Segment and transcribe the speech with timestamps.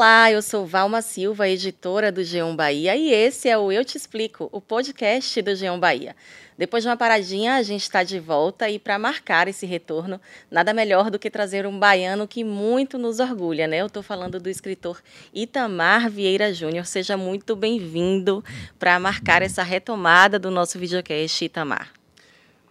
[0.00, 3.98] Olá, eu sou Valma Silva, editora do Geão Bahia, e esse é o Eu Te
[3.98, 6.16] Explico, o podcast do Geão Bahia.
[6.56, 10.18] Depois de uma paradinha, a gente está de volta e para marcar esse retorno,
[10.50, 13.82] nada melhor do que trazer um baiano que muito nos orgulha, né?
[13.82, 15.02] Eu estou falando do escritor
[15.34, 16.86] Itamar Vieira Júnior.
[16.86, 18.42] Seja muito bem-vindo
[18.78, 21.92] para marcar essa retomada do nosso videocast, Itamar.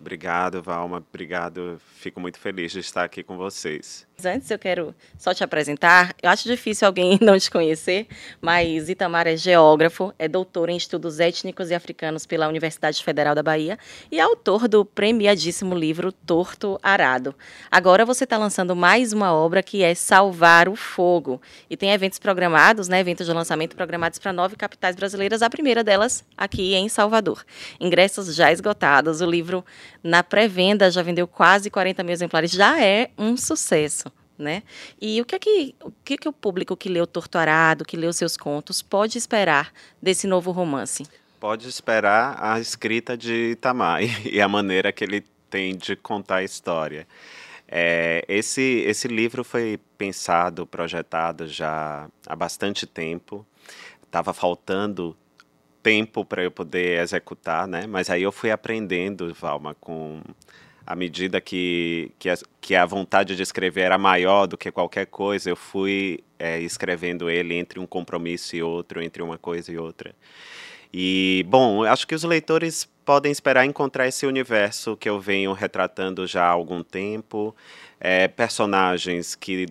[0.01, 0.97] Obrigado, Valma.
[1.07, 1.79] Obrigado.
[1.93, 4.08] Fico muito feliz de estar aqui com vocês.
[4.25, 6.13] Antes eu quero só te apresentar.
[6.21, 8.07] Eu acho difícil alguém não te conhecer,
[8.41, 13.41] mas Itamar é geógrafo, é doutor em estudos étnicos e africanos pela Universidade Federal da
[13.41, 13.77] Bahia
[14.11, 17.33] e é autor do premiadíssimo livro Torto Arado.
[17.71, 22.19] Agora você está lançando mais uma obra que é Salvar o Fogo e tem eventos
[22.19, 25.41] programados, né, eventos de lançamento programados para nove capitais brasileiras.
[25.41, 27.45] A primeira delas aqui em Salvador.
[27.79, 29.21] Ingressos já esgotados.
[29.21, 29.63] O livro
[30.03, 32.51] na pré-venda já vendeu quase 40 mil exemplares.
[32.51, 34.08] Já é um sucesso
[34.39, 34.63] né?
[34.99, 37.97] E o que é que o, que é que o público que leu Torturado, que
[37.97, 41.05] leu seus contos, pode esperar desse novo romance?
[41.39, 46.43] Pode esperar a escrita de Itamar e a maneira que ele tem de contar a
[46.43, 47.07] história.
[47.67, 53.45] É, esse, esse livro foi pensado, projetado já há bastante tempo.
[54.03, 55.15] Estava faltando
[55.83, 57.85] tempo para eu poder executar, né?
[57.87, 60.21] Mas aí eu fui aprendendo, Valma, com
[60.89, 65.05] à medida que, que, a, que a vontade de escrever era maior do que qualquer
[65.05, 69.77] coisa, eu fui é, escrevendo ele entre um compromisso e outro, entre uma coisa e
[69.77, 70.15] outra.
[70.91, 76.25] E, bom, acho que os leitores podem esperar encontrar esse universo que eu venho retratando
[76.25, 77.55] já há algum tempo,
[77.99, 79.67] é, personagens que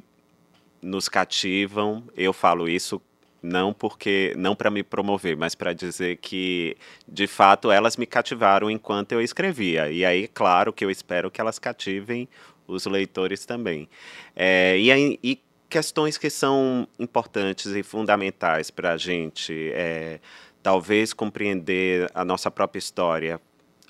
[0.81, 2.05] nos cativam.
[2.17, 3.03] Eu falo isso
[3.43, 8.71] não porque não para me promover, mas para dizer que de fato elas me cativaram
[8.71, 9.91] enquanto eu escrevia.
[9.91, 12.29] E aí, claro, que eu espero que elas cativem
[12.67, 13.89] os leitores também.
[14.37, 20.21] É, e, aí, e questões que são importantes e fundamentais para a gente, é,
[20.63, 23.41] talvez compreender a nossa própria história,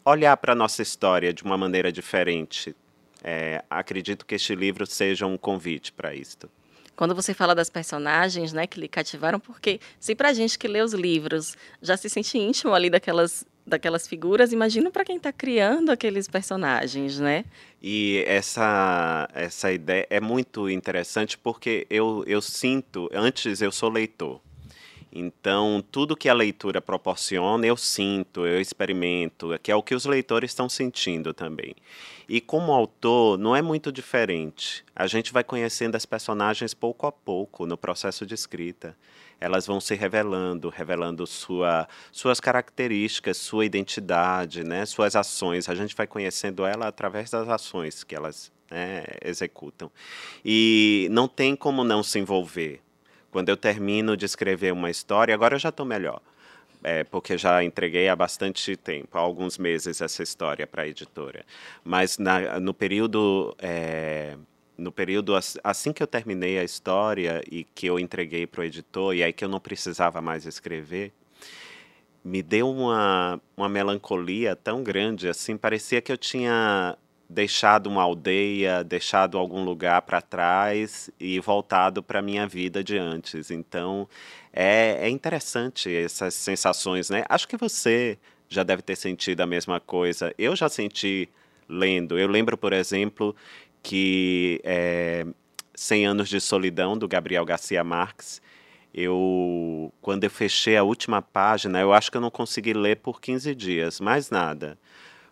[0.04, 2.74] olhar para a nossa história de uma maneira diferente.
[3.22, 6.48] É, acredito que este livro seja um convite para isto
[6.98, 10.66] quando você fala das personagens, né, que lhe cativaram, porque se para a gente que
[10.66, 15.30] lê os livros já se sente íntimo ali daquelas daquelas figuras, imagina para quem está
[15.30, 17.44] criando aqueles personagens, né?
[17.80, 24.40] E essa essa ideia é muito interessante porque eu eu sinto, antes eu sou leitor.
[25.12, 30.04] Então, tudo que a leitura proporciona, eu sinto, eu experimento, que é o que os
[30.04, 31.74] leitores estão sentindo também.
[32.28, 34.84] E como autor, não é muito diferente.
[34.94, 38.94] A gente vai conhecendo as personagens pouco a pouco no processo de escrita.
[39.40, 45.68] Elas vão se revelando, revelando sua, suas características, sua identidade, né, suas ações.
[45.68, 49.90] A gente vai conhecendo ela através das ações que elas né, executam.
[50.44, 52.82] E não tem como não se envolver.
[53.30, 56.20] Quando eu termino de escrever uma história, agora eu já estou melhor
[56.82, 61.44] é, porque já entreguei há bastante tempo, há alguns meses, essa história para a editora.
[61.84, 63.54] Mas na, no período.
[63.58, 64.36] É,
[64.76, 65.34] no período
[65.64, 69.32] assim que eu terminei a história e que eu entreguei para o editor, e aí
[69.32, 71.12] que eu não precisava mais escrever,
[72.24, 76.96] me deu uma, uma melancolia tão grande, assim, parecia que eu tinha
[77.28, 82.96] deixado uma aldeia, deixado algum lugar para trás e voltado para a minha vida de
[82.96, 83.50] antes.
[83.50, 84.08] Então,
[84.52, 87.24] é, é interessante essas sensações, né?
[87.28, 88.18] Acho que você
[88.48, 90.34] já deve ter sentido a mesma coisa.
[90.38, 91.28] Eu já senti
[91.68, 92.18] lendo.
[92.18, 93.36] Eu lembro, por exemplo,
[93.82, 95.26] que é,
[95.74, 98.40] 100 Anos de Solidão, do Gabriel Garcia Marques,
[98.94, 103.20] eu, quando eu fechei a última página, eu acho que eu não consegui ler por
[103.20, 104.78] 15 dias, mais nada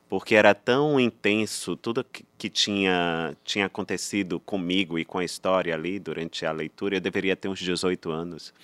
[0.08, 2.04] porque era tão intenso tudo
[2.38, 6.96] que, tinha, tinha acontecido comigo e com a história ali durante a leitura.
[6.96, 8.54] Eu deveria ter uns 18 anos.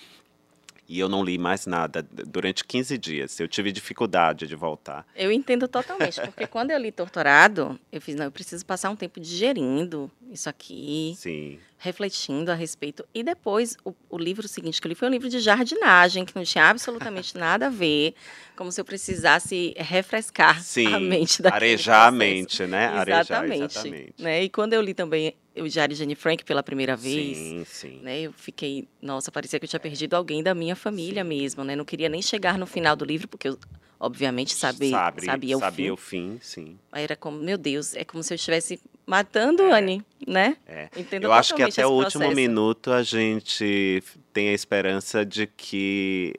[0.87, 3.39] E eu não li mais nada durante 15 dias.
[3.39, 5.05] Eu tive dificuldade de voltar.
[5.15, 8.95] Eu entendo totalmente, porque quando eu li Torturado, eu fiz, não, eu preciso passar um
[8.95, 11.13] tempo digerindo isso aqui.
[11.17, 11.59] Sim.
[11.77, 13.05] Refletindo a respeito.
[13.13, 16.35] E depois, o, o livro seguinte que eu li foi um livro de jardinagem, que
[16.35, 18.13] não tinha absolutamente nada a ver.
[18.55, 22.85] Como se eu precisasse refrescar Sim, a mente da Arejar a mente, né?
[22.85, 23.31] Exatamente.
[23.33, 24.13] Arejar, exatamente.
[24.17, 24.43] Né?
[24.43, 27.99] E quando eu li também o Diário de Anne Frank pela primeira vez, sim, sim.
[28.01, 28.21] né?
[28.21, 31.29] Eu fiquei, nossa, parecia que eu tinha perdido alguém da minha família sim.
[31.29, 31.75] mesmo, né?
[31.75, 33.57] Não queria nem chegar no final do livro porque eu
[33.99, 36.31] obviamente sabia, Sabe, sabia, sabia o fim.
[36.31, 36.79] o fim, sim.
[36.91, 40.57] Aí era como, meu Deus, é como se eu estivesse matando é, Anne, né?
[40.67, 40.89] É.
[40.97, 44.03] Entendo eu acho que até o último minuto a gente
[44.33, 46.33] tem a esperança de que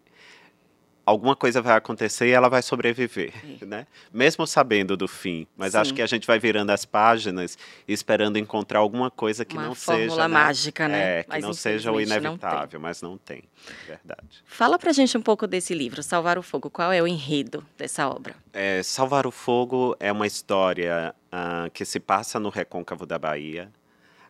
[1.04, 3.64] alguma coisa vai acontecer e ela vai sobreviver, é.
[3.66, 3.86] né?
[4.12, 5.46] Mesmo sabendo do fim.
[5.56, 5.78] Mas Sim.
[5.78, 9.74] acho que a gente vai virando as páginas esperando encontrar alguma coisa que Uma não
[9.74, 9.98] seja...
[9.98, 10.34] fórmula né?
[10.34, 11.20] mágica, né?
[11.20, 13.44] É, que mas não seja o inevitável, não mas não tem.
[13.86, 14.42] Verdade.
[14.44, 16.70] Fala pra gente um pouco desse livro, Salvar o Fogo.
[16.70, 18.34] Qual é o enredo dessa obra?
[18.52, 23.70] É, Salvar o Fogo é uma história uh, que se passa no recôncavo da Bahia,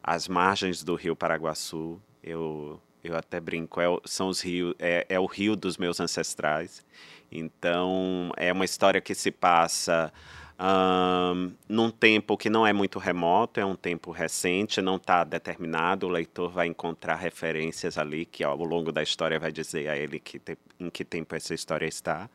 [0.03, 2.01] às margens do rio Paraguaçu.
[2.23, 6.85] Eu eu até brinco, é, são os rios, é, é o rio dos meus ancestrais.
[7.31, 10.11] Então, é uma história que se passa
[10.59, 16.07] um, num tempo que não é muito remoto, é um tempo recente, não está determinado.
[16.07, 20.19] O leitor vai encontrar referências ali que ao longo da história vai dizer a ele
[20.19, 22.31] que te, em que tempo essa história está.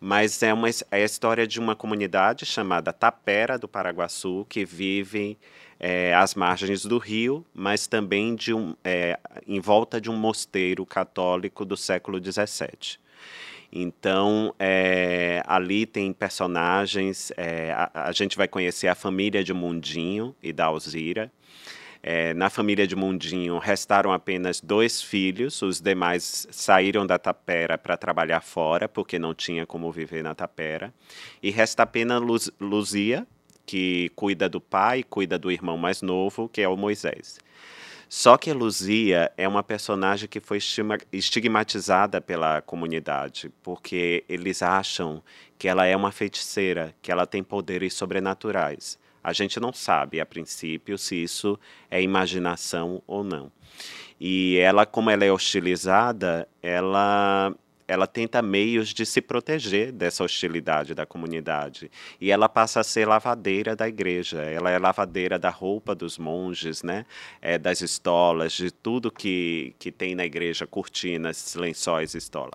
[0.00, 5.38] Mas é, uma, é a história de uma comunidade chamada Tapera do Paraguaçu que vive
[5.82, 10.86] é, às margens do rio, mas também de um, é, em volta de um mosteiro
[10.86, 13.02] católico do século XVII.
[13.72, 20.36] Então, é, ali tem personagens, é, a, a, gente vai conhecer a família de Mundinho
[20.40, 21.32] e da Alzira.
[22.00, 27.96] É, na família de Mundinho restaram apenas dois filhos, os demais saíram da tapera para
[27.96, 30.92] trabalhar fora, porque não tinha como viver na tapera.
[31.42, 33.26] E resta apenas Luz, Luzia,
[33.64, 37.38] que cuida do pai, cuida do irmão mais novo, que é o Moisés.
[38.08, 40.58] Só que Luzia é uma personagem que foi
[41.10, 45.22] estigmatizada pela comunidade, porque eles acham
[45.58, 48.98] que ela é uma feiticeira, que ela tem poderes sobrenaturais.
[49.24, 51.58] A gente não sabe, a princípio, se isso
[51.90, 53.50] é imaginação ou não.
[54.20, 57.54] E ela, como ela é hostilizada, ela
[57.92, 61.90] ela tenta meios de se proteger dessa hostilidade da comunidade.
[62.18, 64.40] E ela passa a ser lavadeira da igreja.
[64.40, 67.04] Ela é lavadeira da roupa dos monges, né?
[67.42, 72.52] É, das estolas, de tudo que, que tem na igreja, cortinas, lençóis, estola.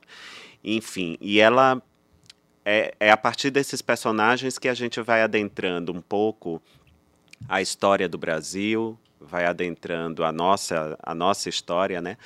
[0.64, 1.80] Enfim, e ela
[2.66, 6.60] é, é a partir desses personagens que a gente vai adentrando um pouco
[7.48, 12.18] a história do Brasil, vai adentrando a nossa, a nossa história, né?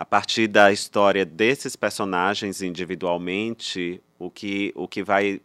[0.00, 5.42] A partir da história desses personagens individualmente, o que, o que vai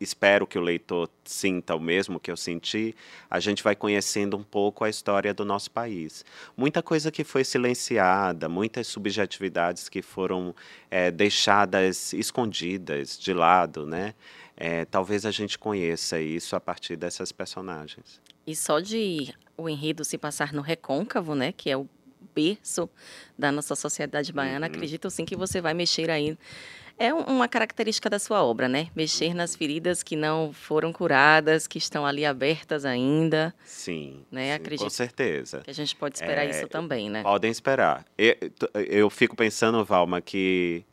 [0.00, 2.94] espero que o leitor sinta o mesmo que eu senti,
[3.28, 6.24] a gente vai conhecendo um pouco a história do nosso país.
[6.56, 10.54] Muita coisa que foi silenciada, muitas subjetividades que foram
[10.88, 14.14] é, deixadas escondidas de lado, né?
[14.56, 18.20] É, talvez a gente conheça isso a partir dessas personagens.
[18.46, 21.88] E só de o enredo se passar no recôncavo, né, que é o
[22.34, 22.88] berço
[23.38, 24.72] da nossa sociedade baiana, uhum.
[24.72, 26.36] acredito sim que você vai mexer aí.
[26.98, 28.88] É uma característica da sua obra, né?
[28.94, 33.54] Mexer nas feridas que não foram curadas, que estão ali abertas ainda.
[33.64, 34.48] Sim, né?
[34.48, 35.60] Sim, acredito com certeza.
[35.60, 37.22] Que a gente pode esperar é, isso também, né?
[37.22, 38.04] Podem esperar.
[38.18, 38.36] Eu,
[38.74, 40.84] eu fico pensando, Valma, que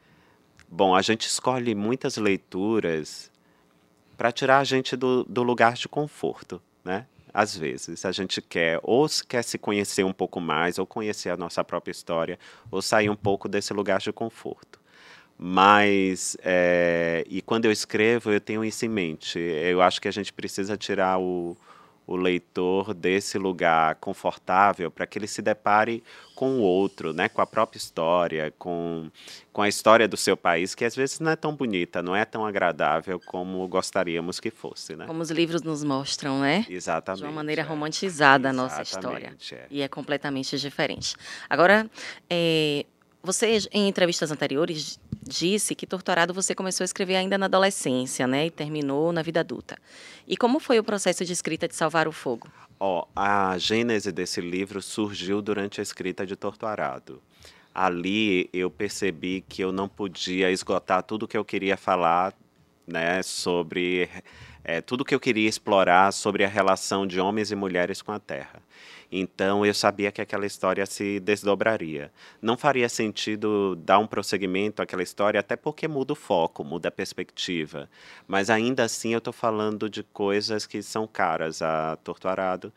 [0.70, 3.30] bom, a gente escolhe muitas leituras
[4.18, 7.06] para tirar a gente do, do lugar de conforto, né?
[7.34, 8.06] Às vezes.
[8.06, 11.92] A gente quer ou quer se conhecer um pouco mais, ou conhecer a nossa própria
[11.92, 12.40] história,
[12.72, 14.80] ou sair um pouco desse lugar de conforto.
[15.38, 19.38] Mas, é, e quando eu escrevo, eu tenho isso em mente.
[19.40, 21.56] Eu acho que a gente precisa tirar o,
[22.08, 26.02] o leitor desse lugar confortável para que ele se depare
[26.34, 29.12] com o outro, né, com a própria história, com,
[29.52, 32.24] com a história do seu país, que às vezes não é tão bonita, não é
[32.24, 34.96] tão agradável como gostaríamos que fosse.
[34.96, 35.06] Né?
[35.06, 36.66] Como os livros nos mostram, né?
[36.70, 37.20] Exatamente.
[37.20, 37.66] De uma maneira é.
[37.66, 39.36] romantizada a nossa história.
[39.52, 39.66] É.
[39.70, 41.16] E é completamente diferente.
[41.50, 41.90] Agora,
[42.30, 42.86] é,
[43.22, 48.46] você, em entrevistas anteriores, disse que Torturado você começou a escrever ainda na adolescência, né?
[48.46, 49.78] E terminou na vida adulta.
[50.28, 52.48] E como foi o processo de escrita de Salvar o Fogo?
[52.80, 57.22] oh, a gênese desse livro surgiu durante a escrita de Torturado.
[57.74, 62.34] Ali eu percebi que eu não podia esgotar tudo o que eu queria falar
[62.88, 64.10] né, sobre
[64.64, 68.20] é, tudo que eu queria explorar sobre a relação de homens e mulheres com a
[68.20, 68.62] Terra.
[69.12, 72.12] Então eu sabia que aquela história se desdobraria.
[72.42, 76.92] Não faria sentido dar um prosseguimento àquela história, até porque muda o foco, muda a
[76.92, 77.90] perspectiva.
[78.28, 82.74] Mas ainda assim eu estou falando de coisas que são caras a Torturado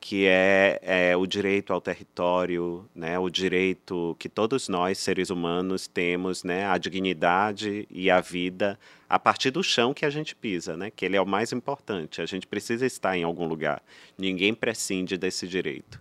[0.00, 5.86] que é, é, o direito ao território, né, o direito que todos nós, seres humanos,
[5.86, 8.78] temos, né, a dignidade e a vida
[9.08, 12.22] a partir do chão que a gente pisa, né, que ele é o mais importante.
[12.22, 13.82] A gente precisa estar em algum lugar.
[14.16, 16.00] Ninguém prescinde desse direito.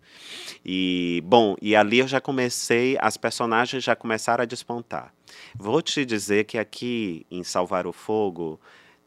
[0.64, 5.14] E, bom, e ali eu já comecei, as personagens já começaram a despontar.
[5.58, 8.60] Vou te dizer que aqui em Salvar o Fogo,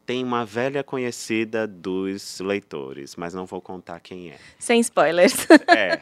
[0.05, 4.37] tem uma velha conhecida dos leitores, mas não vou contar quem é.
[4.59, 5.33] Sem spoilers.
[5.67, 6.01] É.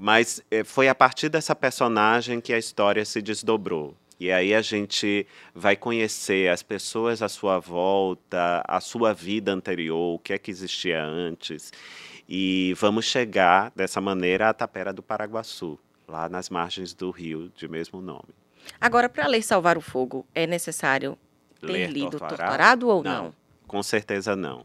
[0.00, 3.96] Mas eh, foi a partir dessa personagem que a história se desdobrou.
[4.18, 10.14] E aí a gente vai conhecer as pessoas à sua volta, a sua vida anterior,
[10.14, 11.72] o que é que existia antes.
[12.28, 15.78] E vamos chegar dessa maneira à Tapera do Paraguaçu,
[16.08, 18.34] lá nas margens do rio de mesmo nome.
[18.80, 21.18] Agora, para ler Salvar o Fogo, é necessário
[21.66, 22.36] ter Ler lido Torturado?
[22.36, 23.24] Torturado ou não?
[23.24, 23.34] Não,
[23.66, 24.64] com certeza não.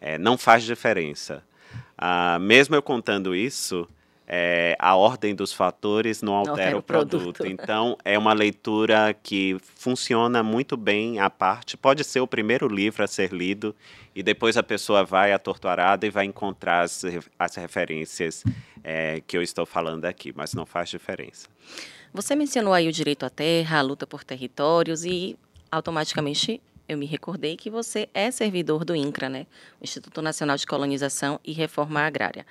[0.00, 1.42] É, não faz diferença.
[1.96, 3.88] Ah, mesmo eu contando isso,
[4.26, 7.32] é, a ordem dos fatores não altera, altera o produto.
[7.34, 7.46] produto.
[7.46, 11.76] Então, é uma leitura que funciona muito bem à parte.
[11.76, 13.74] Pode ser o primeiro livro a ser lido
[14.14, 17.04] e depois a pessoa vai à Torturada e vai encontrar as,
[17.38, 18.42] as referências
[18.82, 21.46] é, que eu estou falando aqui, mas não faz diferença.
[22.14, 25.36] Você mencionou aí o direito à terra, a luta por territórios e
[25.72, 29.46] automaticamente eu me recordei que você é servidor do INCRA, né?
[29.80, 32.44] Instituto Nacional de Colonização e Reforma Agrária.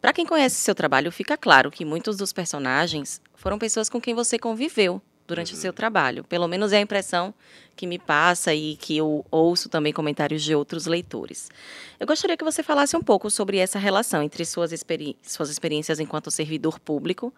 [0.00, 4.14] Para quem conhece seu trabalho, fica claro que muitos dos personagens foram pessoas com quem
[4.14, 6.24] você conviveu durante o seu trabalho.
[6.24, 7.34] Pelo menos é a impressão
[7.74, 11.50] que me passa e que eu ouço também comentários de outros leitores.
[11.98, 16.00] Eu gostaria que você falasse um pouco sobre essa relação entre suas, experi suas experiências
[16.00, 17.32] enquanto servidor público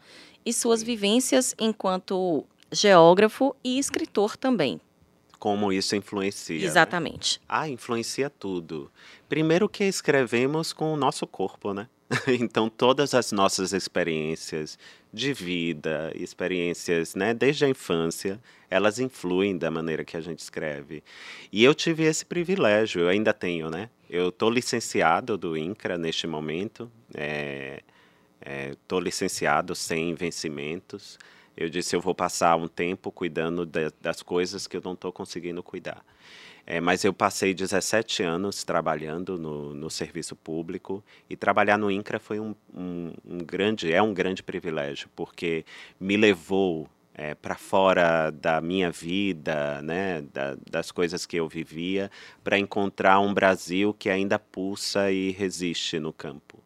[0.44, 4.80] e suas vivências enquanto geógrafo e escritor também.
[5.38, 6.58] Como isso influencia.
[6.58, 6.64] né?
[6.64, 7.40] Exatamente.
[7.48, 8.90] Ah, influencia tudo.
[9.28, 11.88] Primeiro que escrevemos com o nosso corpo, né?
[12.40, 14.78] Então todas as nossas experiências
[15.12, 18.40] de vida, experiências, né, desde a infância,
[18.70, 21.02] elas influem da maneira que a gente escreve.
[21.52, 23.88] E eu tive esse privilégio, eu ainda tenho, né?
[24.08, 26.90] Eu estou licenciado do INCRA neste momento,
[28.72, 31.18] estou licenciado sem vencimentos.
[31.58, 35.12] Eu disse eu vou passar um tempo cuidando da- das coisas que eu não estou
[35.12, 36.04] conseguindo cuidar.
[36.66, 42.18] É, mas eu passei 17 anos trabalhando no, no serviço público e trabalhar no INCRA
[42.20, 45.64] foi um, um, um grande, é um grande privilégio, porque
[45.98, 46.88] me levou
[47.42, 52.10] para fora da minha vida, né, da- das coisas que eu vivia,
[52.44, 56.57] para encontrar um Brasil que ainda pulsa e resiste no campo.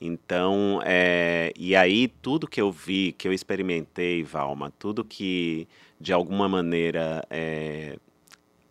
[0.00, 5.66] Então, é, e aí tudo que eu vi, que eu experimentei, Valma, tudo que
[6.00, 7.96] de alguma maneira é,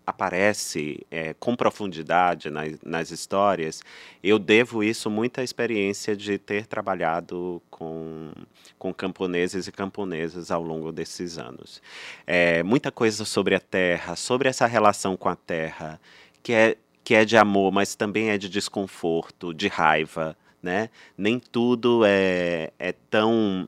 [0.08, 3.84] aparece é, com profundidade nas, nas histórias,
[4.24, 8.32] eu devo isso muito à experiência de ter trabalhado com,
[8.80, 11.82] com camponeses e camponesas ao longo desses anos.
[12.26, 16.00] É, muita coisa sobre a terra, sobre essa relação com a terra,
[16.42, 20.90] que é, que é de amor, mas também é de desconforto, de raiva, né?
[21.18, 23.68] Nem tudo é, é tão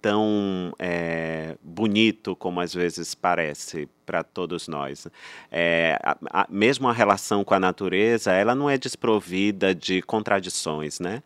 [0.00, 5.06] tão é, bonito como às vezes parece para todos nós.
[5.50, 11.00] É, a- a- mesmo a relação com a natureza, ela não é desprovida de contradições,
[11.00, 11.22] né?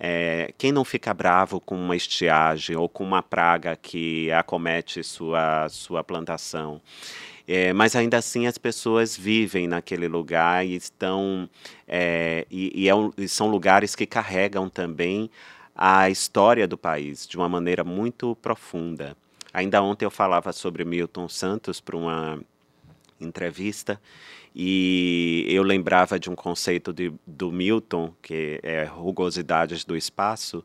[0.00, 5.68] É, quem não fica bravo com uma estiagem ou com uma praga que acomete sua,
[5.68, 6.80] sua plantação?
[7.46, 11.48] É, mas ainda assim as pessoas vivem naquele lugar e estão
[11.86, 15.30] é, e, e é um- e são lugares que carregam também
[15.76, 19.14] a história do país de uma maneira muito profunda.
[19.52, 22.40] Ainda ontem eu falava sobre Milton Santos para uma
[23.20, 24.00] entrevista
[24.54, 30.64] e eu lembrava de um conceito de, do Milton, que é rugosidades do espaço,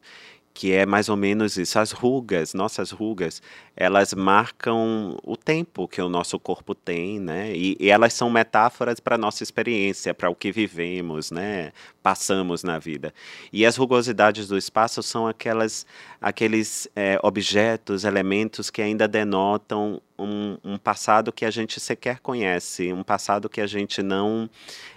[0.59, 1.79] que é mais ou menos isso.
[1.79, 3.41] As rugas, nossas rugas,
[3.77, 7.55] elas marcam o tempo que o nosso corpo tem, né?
[7.55, 11.71] E, e elas são metáforas para a nossa experiência, para o que vivemos, né?
[12.03, 13.13] Passamos na vida.
[13.53, 15.85] E as rugosidades do espaço são aquelas,
[16.19, 22.91] aqueles eh, objetos, elementos que ainda denotam um, um passado que a gente sequer conhece,
[22.91, 24.49] um passado que a gente não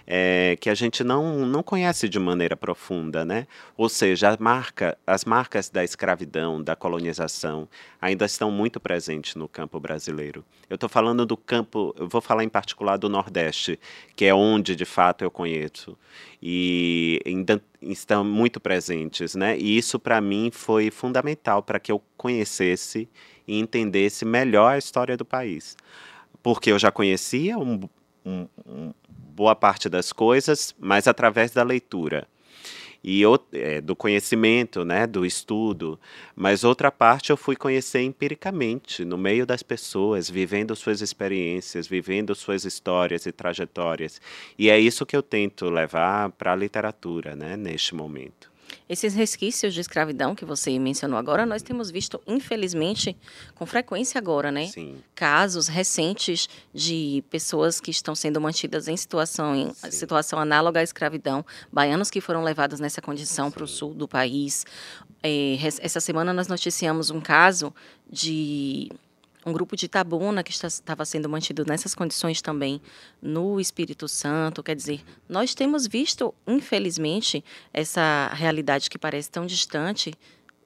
[0.05, 3.47] é, que a gente não, não conhece de maneira profunda, né?
[3.77, 7.67] Ou seja, marca, as marcas da escravidão, da colonização,
[8.01, 10.43] ainda estão muito presentes no campo brasileiro.
[10.69, 13.79] Eu estou falando do campo, eu vou falar em particular do Nordeste,
[14.15, 15.97] que é onde de fato eu conheço
[16.41, 19.57] e ainda estão muito presentes, né?
[19.57, 23.07] E isso para mim foi fundamental para que eu conhecesse
[23.47, 25.77] e entendesse melhor a história do país,
[26.41, 27.87] porque eu já conhecia um,
[28.25, 32.27] um, um, boa parte das coisas, mas através da leitura
[33.03, 35.99] e é, do conhecimento, né, do estudo,
[36.33, 42.33] mas outra parte eu fui conhecer empiricamente, no meio das pessoas, vivendo suas experiências, vivendo
[42.33, 44.21] suas histórias e trajetórias.
[44.57, 48.52] E é isso que eu tento levar para a literatura, né, neste momento.
[48.87, 53.15] Esses resquícios de escravidão que você mencionou agora, nós temos visto, infelizmente,
[53.55, 54.67] com frequência agora, né?
[54.67, 54.97] Sim.
[55.15, 61.45] Casos recentes de pessoas que estão sendo mantidas em situação, em situação análoga à escravidão,
[61.71, 64.65] baianos que foram levados nessa condição para o sul do país.
[65.21, 67.73] É, essa semana nós noticiamos um caso
[68.09, 68.91] de
[69.45, 72.81] um grupo de Tabuna que estava sendo mantido nessas condições também
[73.21, 74.63] no Espírito Santo.
[74.63, 80.13] Quer dizer, nós temos visto, infelizmente, essa realidade que parece tão distante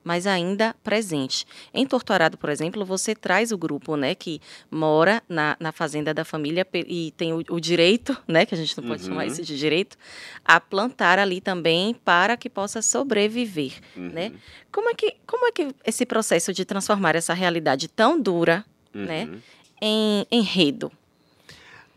[0.08, 1.46] mas ainda presente.
[1.74, 4.40] Em Torturado, por exemplo, você traz o grupo, né, que
[4.72, 8.78] mora na, na fazenda da família e tem o, o direito, né, que a gente
[8.78, 9.10] não pode uhum.
[9.10, 9.98] chamar isso de direito,
[10.46, 14.02] a plantar ali também para que possa sobreviver, né?
[14.02, 14.14] uhum.
[14.14, 14.32] né?
[14.72, 19.26] Como é que como é que esse processo de transformar essa realidade tão dura, né,
[19.26, 19.32] uhum.
[19.32, 19.40] né,
[19.82, 20.90] em enredo?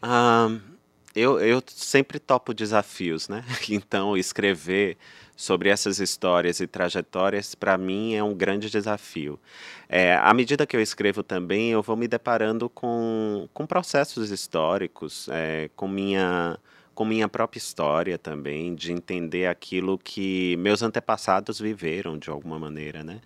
[0.03, 0.70] Um,
[1.15, 3.45] eu, eu sempre topo desafios, né?
[3.69, 4.97] Então, escrever
[5.37, 9.41] sobre essas histórias e trajetórias, para mim, é um grande desafio.
[9.89, 15.29] É, à medida que eu escrevo também, eu vou me deparando com, com processos históricos,
[15.31, 16.59] é, com minha
[16.95, 23.03] com minha própria história também, de entender aquilo que meus antepassados viveram de alguma maneira,
[23.03, 23.23] né?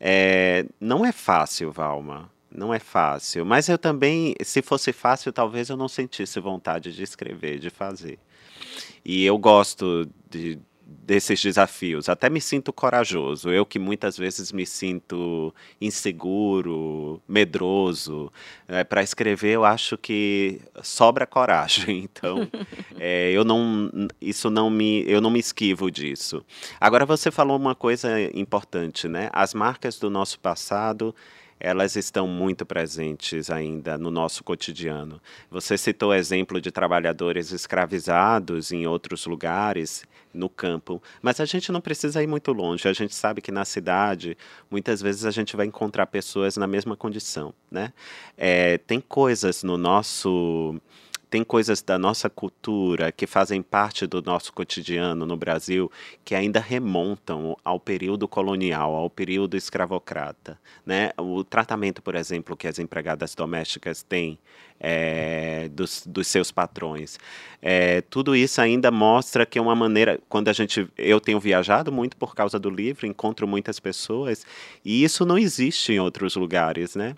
[0.00, 5.68] É, não é fácil, Valma, não é fácil, mas eu também, se fosse fácil, talvez
[5.68, 8.18] eu não sentisse vontade de escrever, de fazer.
[9.04, 10.58] E eu gosto de,
[10.90, 12.08] desses desafios.
[12.08, 13.50] Até me sinto corajoso.
[13.50, 18.30] Eu que muitas vezes me sinto inseguro, medroso.
[18.66, 22.08] É, Para escrever, eu acho que sobra coragem.
[22.10, 22.48] Então,
[22.98, 23.90] é, eu não,
[24.20, 26.44] isso não me, eu não me esquivo disso.
[26.80, 29.30] Agora você falou uma coisa importante, né?
[29.32, 31.14] As marcas do nosso passado
[31.60, 35.20] elas estão muito presentes ainda no nosso cotidiano.
[35.50, 41.70] Você citou o exemplo de trabalhadores escravizados em outros lugares, no campo, mas a gente
[41.72, 42.88] não precisa ir muito longe.
[42.88, 44.36] A gente sabe que na cidade,
[44.70, 47.92] muitas vezes a gente vai encontrar pessoas na mesma condição, né?
[48.36, 50.80] É, tem coisas no nosso
[51.30, 55.90] tem coisas da nossa cultura que fazem parte do nosso cotidiano no Brasil
[56.24, 60.58] que ainda remontam ao período colonial, ao período escravocrata.
[60.84, 61.12] Né?
[61.16, 64.38] O tratamento, por exemplo, que as empregadas domésticas têm
[64.80, 67.18] é, dos, dos, seus patrões.
[67.62, 71.92] É, tudo isso ainda mostra que é uma maneira, quando a gente, eu tenho viajado
[71.92, 74.44] muito por causa do livro, encontro muitas pessoas
[74.84, 77.14] e isso não existe em outros lugares, né?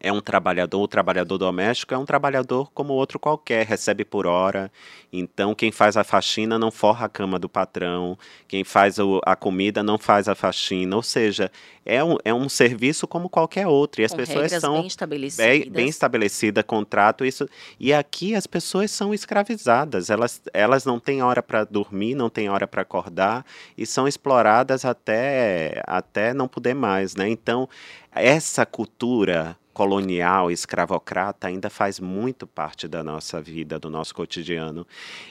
[0.00, 4.70] É um trabalhador, o trabalhador doméstico é um trabalhador como outro qualquer, recebe por hora.
[5.12, 9.34] Então, quem faz a faxina não forra a cama do patrão, quem faz o, a
[9.34, 10.94] comida não faz a faxina.
[10.94, 11.50] Ou seja,
[11.84, 14.00] é um, é um serviço como qualquer outro.
[14.00, 15.46] E as Com pessoas são bem estabelecidas.
[15.46, 17.48] Bem, bem estabelecida, contrato, isso.
[17.80, 20.10] E aqui as pessoas são escravizadas.
[20.10, 23.44] Elas, elas não têm hora para dormir, não têm hora para acordar
[23.76, 27.16] e são exploradas até, até não poder mais.
[27.16, 27.28] Né?
[27.28, 27.68] Então,
[28.12, 34.84] essa cultura colonial, escravocrata, ainda faz muito parte da nossa vida, do nosso cotidiano.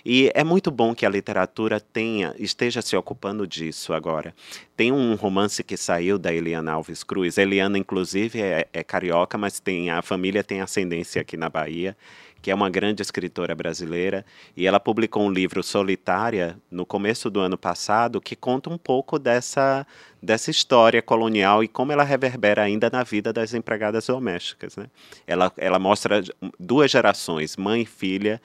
[0.06, 4.34] E é muito bom que a literatura tenha, esteja se ocupando disso agora.
[4.74, 7.38] Tem um romance que saiu da Eliana Alves Cruz.
[7.38, 11.94] Eliana, inclusive, é, é carioca, mas tem a família tem ascendência aqui na Bahia
[12.42, 17.40] que é uma grande escritora brasileira, e ela publicou um livro Solitária no começo do
[17.40, 19.86] ano passado que conta um pouco dessa
[20.22, 24.76] dessa história colonial e como ela reverbera ainda na vida das empregadas domésticas.
[24.76, 24.88] Né?
[25.28, 26.24] Ela, ela mostra
[26.60, 28.42] duas gerações, mãe e filha,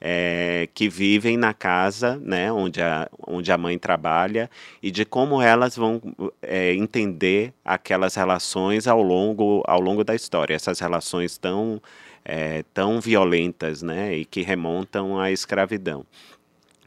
[0.00, 4.50] é, que vivem na casa né, onde, a, onde a mãe trabalha
[4.82, 6.00] e de como elas vão
[6.42, 11.80] é, entender aquelas relações ao longo, ao longo da história, essas relações tão
[12.28, 16.04] é, tão violentas, né, e que remontam à escravidão.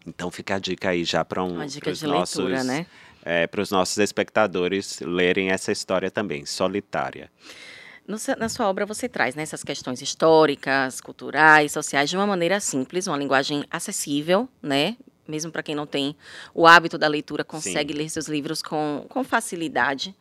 [0.05, 2.85] Então fica a dica aí já para um, de nossos, leitura, né?
[3.23, 7.31] É, para os nossos espectadores lerem essa história também, solitária.
[8.05, 12.59] No, na sua obra você traz né, essas questões históricas, culturais, sociais de uma maneira
[12.59, 14.97] simples, uma linguagem acessível, né?
[15.27, 16.15] Mesmo para quem não tem
[16.53, 17.99] o hábito da leitura, consegue Sim.
[17.99, 20.15] ler seus livros com, com facilidade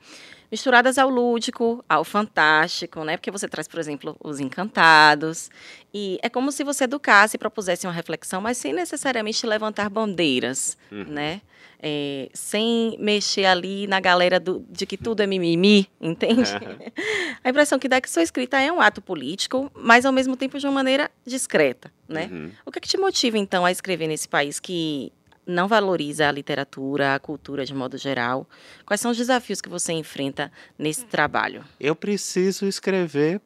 [0.51, 3.17] misturadas ao lúdico, ao fantástico, né?
[3.17, 5.51] Porque você traz, por exemplo, os encantados.
[5.93, 10.77] E é como se você educasse e propusesse uma reflexão, mas sem necessariamente levantar bandeiras,
[10.91, 11.05] uhum.
[11.05, 11.41] né?
[11.81, 16.51] É, sem mexer ali na galera do, de que tudo é mimimi, entende?
[16.55, 16.93] Uhum.
[17.45, 20.37] A impressão que dá é que sua escrita é um ato político, mas ao mesmo
[20.37, 22.29] tempo de uma maneira discreta, né?
[22.33, 22.51] Uhum.
[22.67, 25.13] O que, é que te motiva, então, a escrever nesse país que
[25.49, 28.47] não valoriza a literatura, a cultura de modo geral.
[28.85, 31.65] Quais são os desafios que você enfrenta nesse trabalho?
[31.81, 33.41] Eu preciso escrever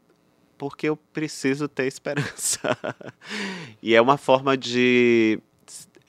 [0.58, 2.76] porque eu preciso ter esperança.
[3.80, 5.40] e é uma forma de.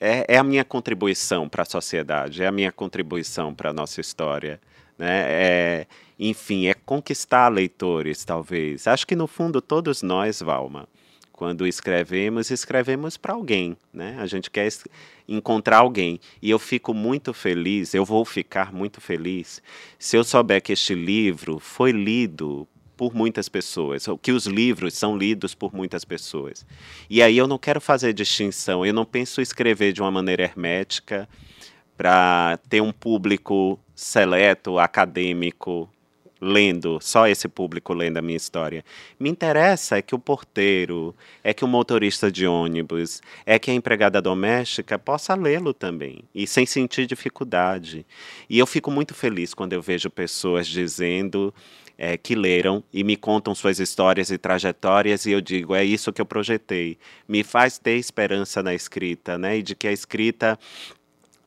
[0.00, 4.00] É, é a minha contribuição para a sociedade, é a minha contribuição para a nossa
[4.00, 4.60] história.
[4.98, 5.26] Né?
[5.28, 5.86] É,
[6.18, 8.86] enfim, é conquistar leitores, talvez.
[8.86, 10.88] Acho que no fundo todos nós, Valma,
[11.36, 14.16] quando escrevemos, escrevemos para alguém, né?
[14.20, 14.68] A gente quer
[15.26, 16.20] encontrar alguém.
[16.40, 19.60] E eu fico muito feliz, eu vou ficar muito feliz
[19.98, 25.18] se eu souber que este livro foi lido por muitas pessoas, que os livros são
[25.18, 26.64] lidos por muitas pessoas.
[27.10, 31.28] E aí eu não quero fazer distinção, eu não penso escrever de uma maneira hermética
[31.96, 35.90] para ter um público seleto, acadêmico,
[36.44, 38.84] lendo, só esse público lendo a minha história.
[39.18, 43.74] Me interessa é que o porteiro, é que o motorista de ônibus, é que a
[43.74, 48.04] empregada doméstica possa lê-lo também e sem sentir dificuldade.
[48.48, 51.52] E eu fico muito feliz quando eu vejo pessoas dizendo
[51.96, 56.12] é, que leram e me contam suas histórias e trajetórias e eu digo é isso
[56.12, 56.98] que eu projetei.
[57.26, 59.58] Me faz ter esperança na escrita, né?
[59.58, 60.58] E de que a escrita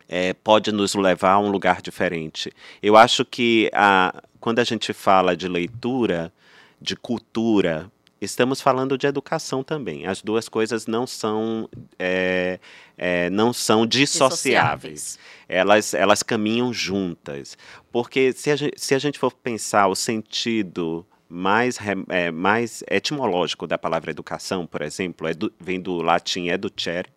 [0.08, 2.52] é, pode nos levar a um lugar diferente.
[2.82, 6.32] Eu acho que a, quando a gente fala de leitura,
[6.80, 10.06] de cultura, estamos falando de educação também.
[10.06, 12.60] As duas coisas não são, é,
[12.98, 15.20] é, não são dissociáveis.
[15.48, 17.58] Elas, elas caminham juntas.
[17.92, 21.78] Porque se a, gente, se a gente for pensar o sentido mais,
[22.10, 27.10] é, mais etimológico da palavra educação, por exemplo, é do, vem do latim educere,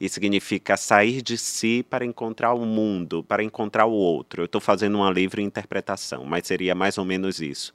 [0.00, 4.42] e significa sair de si para encontrar o mundo, para encontrar o outro.
[4.42, 7.72] Eu estou fazendo uma livre interpretação, mas seria mais ou menos isso.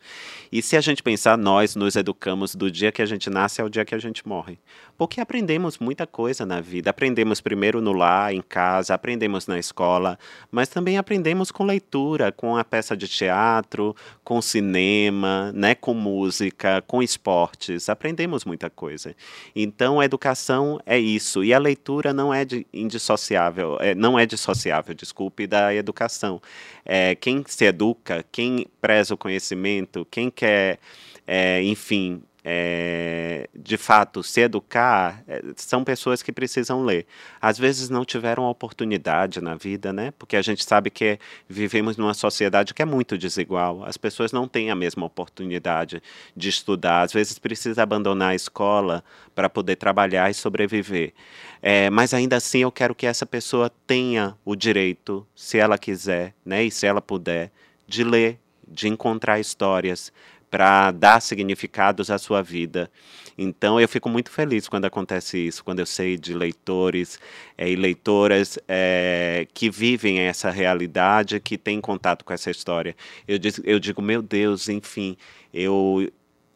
[0.51, 3.69] E se a gente pensar, nós nos educamos do dia que a gente nasce ao
[3.69, 4.57] dia que a gente morre.
[4.97, 6.89] Porque aprendemos muita coisa na vida.
[6.89, 10.17] Aprendemos primeiro no lar, em casa, aprendemos na escola,
[10.51, 16.81] mas também aprendemos com leitura, com a peça de teatro, com cinema, né, com música,
[16.85, 17.89] com esportes.
[17.89, 19.15] Aprendemos muita coisa.
[19.55, 21.43] Então, a educação é isso.
[21.43, 26.41] E a leitura não é de, indissociável, é, não é dissociável, desculpe, da educação.
[26.85, 30.79] É, quem se educa, quem preza o conhecimento, quem quer,
[31.25, 37.05] é, enfim, é, de fato se educar é, são pessoas que precisam ler.
[37.41, 40.11] Às vezes não tiveram oportunidade na vida, né?
[40.19, 43.85] Porque a gente sabe que vivemos numa sociedade que é muito desigual.
[43.85, 46.03] As pessoas não têm a mesma oportunidade
[46.35, 47.03] de estudar.
[47.03, 49.03] Às vezes precisa abandonar a escola
[49.33, 51.13] para poder trabalhar e sobreviver.
[51.61, 56.33] É, mas ainda assim eu quero que essa pessoa tenha o direito, se ela quiser,
[56.45, 56.63] né?
[56.65, 57.51] E se ela puder,
[57.87, 60.11] de ler, de encontrar histórias,
[60.53, 62.87] para dar significados à sua vida.
[63.35, 67.19] Então eu fico muito feliz quando acontece isso, quando eu sei de leitores
[67.57, 72.95] é, e leitoras é, que vivem essa realidade, que têm contato com essa história.
[73.27, 75.17] Eu, eu digo, meu Deus, enfim,
[75.51, 76.07] eu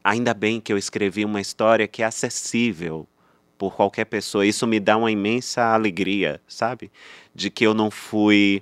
[0.04, 3.08] ainda bem que eu escrevi uma história que é acessível
[3.58, 4.46] por qualquer pessoa.
[4.46, 6.92] Isso me dá uma imensa alegria, sabe?
[7.34, 8.62] De que eu não fui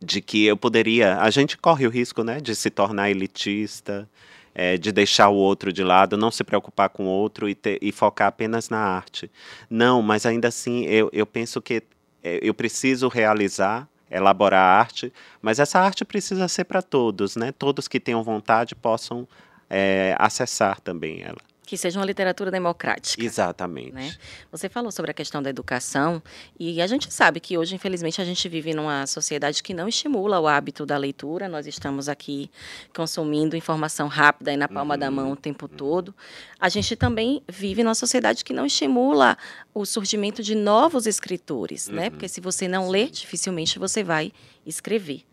[0.00, 1.18] de que eu poderia.
[1.18, 4.08] A gente corre o risco, né, de se tornar elitista,
[4.58, 7.78] é, de deixar o outro de lado, não se preocupar com o outro e, ter,
[7.82, 9.30] e focar apenas na arte.
[9.68, 11.82] Não, mas ainda assim eu, eu penso que
[12.24, 17.52] é, eu preciso realizar elaborar arte, mas essa arte precisa ser para todos, né?
[17.52, 19.26] Todos que tenham vontade possam
[19.68, 21.40] é, acessar também ela.
[21.66, 23.22] Que seja uma literatura democrática.
[23.22, 23.92] Exatamente.
[23.92, 24.14] Né?
[24.52, 26.22] Você falou sobre a questão da educação
[26.58, 30.38] e a gente sabe que hoje, infelizmente, a gente vive numa sociedade que não estimula
[30.38, 31.48] o hábito da leitura.
[31.48, 32.48] Nós estamos aqui
[32.94, 35.00] consumindo informação rápida e na palma uhum.
[35.00, 36.14] da mão o tempo todo.
[36.58, 39.36] A gente também vive numa sociedade que não estimula
[39.74, 41.94] o surgimento de novos escritores, né?
[41.94, 42.00] uhum.
[42.04, 42.10] né?
[42.10, 44.32] Porque se você não lê, dificilmente você vai
[44.64, 45.24] escrever.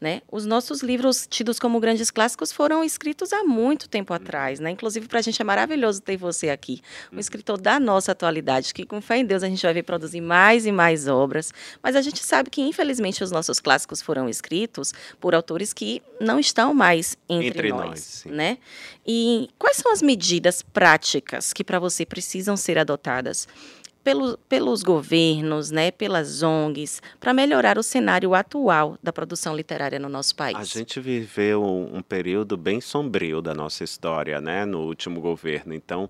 [0.00, 0.22] Né?
[0.32, 4.70] Os nossos livros tidos como grandes clássicos foram escritos há muito tempo atrás, né?
[4.70, 7.20] Inclusive para a gente é maravilhoso ter você aqui, um uhum.
[7.20, 10.64] escritor da nossa atualidade, que com fé em Deus a gente vai ver produzir mais
[10.64, 11.52] e mais obras.
[11.82, 16.40] Mas a gente sabe que infelizmente os nossos clássicos foram escritos por autores que não
[16.40, 18.56] estão mais entre, entre nós, nós né?
[19.06, 23.46] E quais são as medidas práticas que para você precisam ser adotadas?
[24.02, 30.08] Pelo, pelos governos, né, pelas ONGs, para melhorar o cenário atual da produção literária no
[30.08, 30.56] nosso país?
[30.56, 35.74] A gente viveu um, um período bem sombrio da nossa história, né, no último governo.
[35.74, 36.08] Então,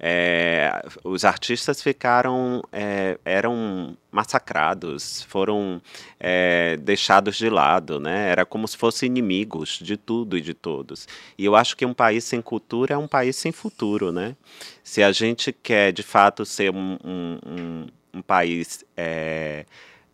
[0.00, 5.82] é, os artistas ficaram é, eram massacrados foram
[6.20, 8.30] é, deixados de lado né?
[8.30, 11.08] Era como se fossem inimigos de tudo e de todos.
[11.36, 14.36] E eu acho que um país sem cultura é um país sem futuro né?
[14.84, 19.66] Se a gente quer de fato ser um, um, um, um país é,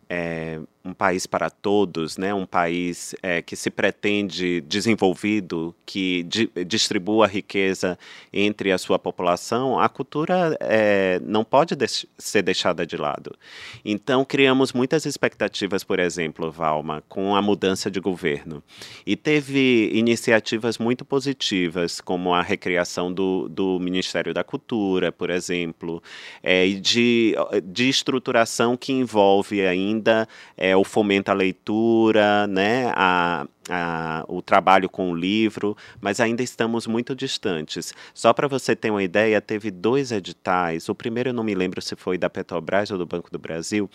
[0.09, 2.31] é, um país para todos, né?
[2.33, 7.97] um país é, que se pretende desenvolvido, que di distribua riqueza
[8.31, 13.35] entre a sua população, a cultura é, não pode deix ser deixada de lado.
[13.83, 18.61] Então, criamos muitas expectativas, por exemplo, Valma, com a mudança de governo.
[19.05, 26.03] E teve iniciativas muito positivas, como a recriação do, do Ministério da Cultura, por exemplo,
[26.43, 32.91] é, e de, de estruturação que envolve ainda é, é, o fomento à leitura, né,
[32.95, 37.93] a, a, o trabalho com o livro, mas ainda estamos muito distantes.
[38.13, 40.89] Só para você ter uma ideia, teve dois editais.
[40.89, 43.89] O primeiro eu não me lembro se foi da Petrobras ou do Banco do Brasil,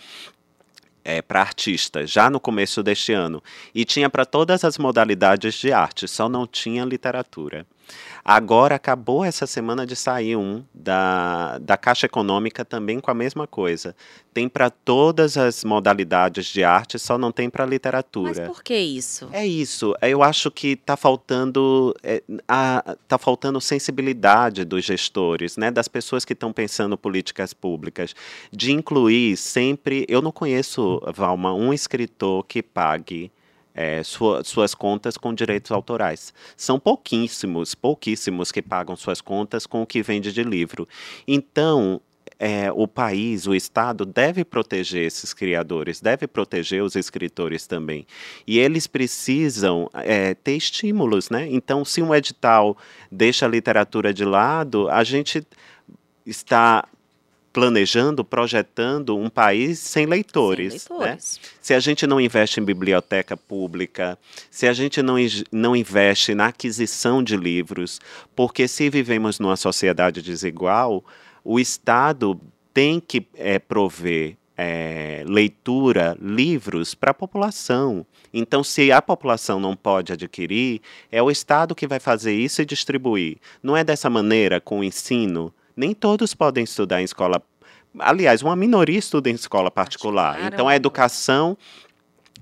[1.03, 3.41] é, para artistas, já no começo deste ano.
[3.73, 7.65] E tinha para todas as modalidades de arte, só não tinha literatura.
[8.23, 13.47] Agora acabou essa semana de sair um da, da Caixa Econômica também com a mesma
[13.47, 13.95] coisa.
[14.33, 18.33] Tem para todas as modalidades de arte, só não tem para literatura.
[18.37, 19.27] Mas por que isso?
[19.31, 19.95] É isso.
[20.01, 26.23] Eu acho que está faltando é, a, tá faltando sensibilidade dos gestores, né, das pessoas
[26.23, 28.15] que estão pensando políticas públicas,
[28.51, 30.05] de incluir sempre.
[30.07, 33.31] Eu não conheço, Valma, um escritor que pague
[33.81, 36.33] é, sua, suas contas com direitos autorais.
[36.55, 40.87] São pouquíssimos, pouquíssimos que pagam suas contas com o que vende de livro.
[41.27, 41.99] Então,
[42.37, 48.05] é, o país, o Estado, deve proteger esses criadores, deve proteger os escritores também.
[48.45, 51.47] E eles precisam é, ter estímulos, né?
[51.49, 52.77] Então, se um edital
[53.11, 55.45] deixa a literatura de lado, a gente
[56.25, 56.87] está
[57.53, 60.83] planejando, projetando um país sem leitores.
[60.83, 61.39] Sem leitores.
[61.41, 61.49] Né?
[61.61, 64.17] Se a gente não investe em biblioteca pública,
[64.49, 65.15] se a gente não,
[65.51, 67.99] não investe na aquisição de livros,
[68.35, 71.03] porque se vivemos numa sociedade desigual,
[71.43, 72.39] o Estado
[72.73, 78.05] tem que é, prover é, leitura, livros para a população.
[78.33, 82.65] Então, se a população não pode adquirir, é o Estado que vai fazer isso e
[82.65, 83.37] distribuir.
[83.61, 87.41] Não é dessa maneira com o ensino nem todos podem estudar em escola.
[87.97, 90.39] Aliás, uma minoria estuda em escola particular.
[90.45, 91.57] Então, a educação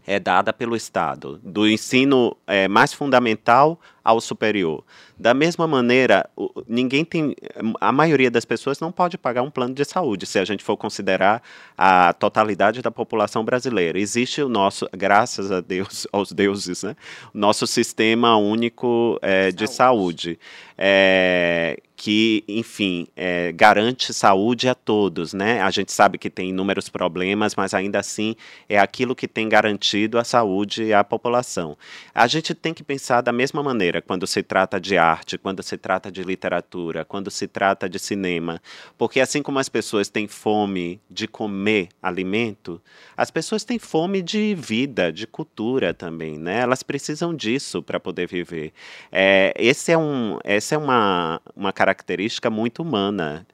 [0.06, 4.84] é dada pelo Estado, do ensino é, mais fundamental ao superior.
[5.18, 6.28] Da mesma maneira,
[6.68, 7.36] ninguém tem,
[7.80, 10.76] a maioria das pessoas não pode pagar um plano de saúde, se a gente for
[10.76, 11.44] considerar
[11.78, 14.00] a totalidade da população brasileira.
[14.00, 16.96] Existe o nosso, graças a Deus, aos deuses, né?
[17.32, 20.40] nosso sistema único é, de saúde.
[20.76, 25.62] É, que, enfim, é, garante saúde a todos, né?
[25.62, 28.38] A gente sabe que tem inúmeros problemas, mas ainda assim
[28.70, 31.78] é aquilo que tem garantido a saúde à população.
[32.16, 35.78] A gente tem que pensar da mesma maneira quando se trata de arte, quando se
[35.78, 38.62] trata de literatura, quando se trata de cinema,
[38.98, 42.82] porque assim como as pessoas têm fome de comer alimento,
[43.18, 46.62] as pessoas têm fome de vida, de cultura também, né?
[46.62, 48.72] Elas precisam disso para poder viver.
[49.12, 53.46] É, esse é um, essa é uma, uma característica característica muito humana.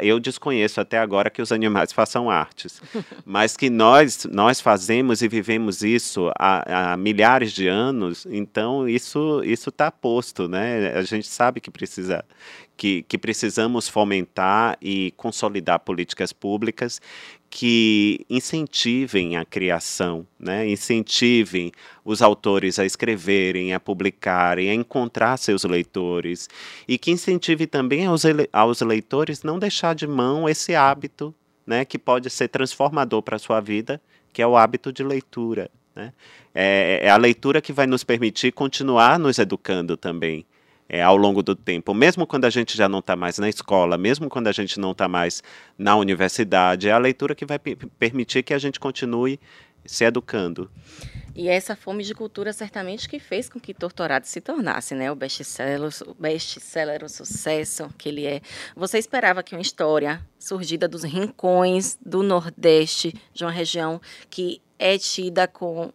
[0.00, 2.80] Eu desconheço até agora que os animais façam artes,
[3.24, 8.24] mas que nós nós fazemos e vivemos isso há, há milhares de anos.
[8.30, 10.92] Então isso isso está posto, né?
[10.94, 12.24] A gente sabe que precisa
[12.76, 17.00] que, que precisamos fomentar e consolidar políticas públicas
[17.54, 20.66] que incentivem a criação, né?
[20.66, 21.70] incentivem
[22.02, 26.48] os autores a escreverem, a publicarem, a encontrar seus leitores,
[26.88, 31.34] e que incentive também aos, aos leitores não deixar de mão esse hábito
[31.66, 34.00] né, que pode ser transformador para a sua vida,
[34.32, 35.70] que é o hábito de leitura.
[35.94, 36.10] Né?
[36.54, 40.46] É, é a leitura que vai nos permitir continuar nos educando também
[40.92, 43.96] é, ao longo do tempo, mesmo quando a gente já não está mais na escola,
[43.96, 45.42] mesmo quando a gente não está mais
[45.78, 49.40] na universidade, é a leitura que vai permitir que a gente continue
[49.86, 50.70] se educando.
[51.34, 55.16] E essa fome de cultura certamente que fez com que Torturado se tornasse, né, o
[55.16, 58.42] best-seller, o best-seller, o sucesso que ele é.
[58.76, 64.98] Você esperava que uma história surgida dos rincões do Nordeste, de uma região que é
[64.98, 65.90] tida com,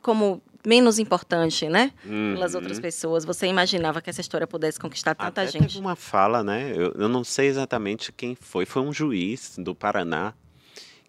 [0.00, 1.92] como menos importante, né?
[2.04, 2.34] Uhum.
[2.34, 3.24] Pelas outras pessoas.
[3.24, 5.68] Você imaginava que essa história pudesse conquistar tanta Até gente?
[5.68, 6.72] Teve uma fala, né?
[6.74, 8.66] Eu, eu não sei exatamente quem foi.
[8.66, 10.34] Foi um juiz do Paraná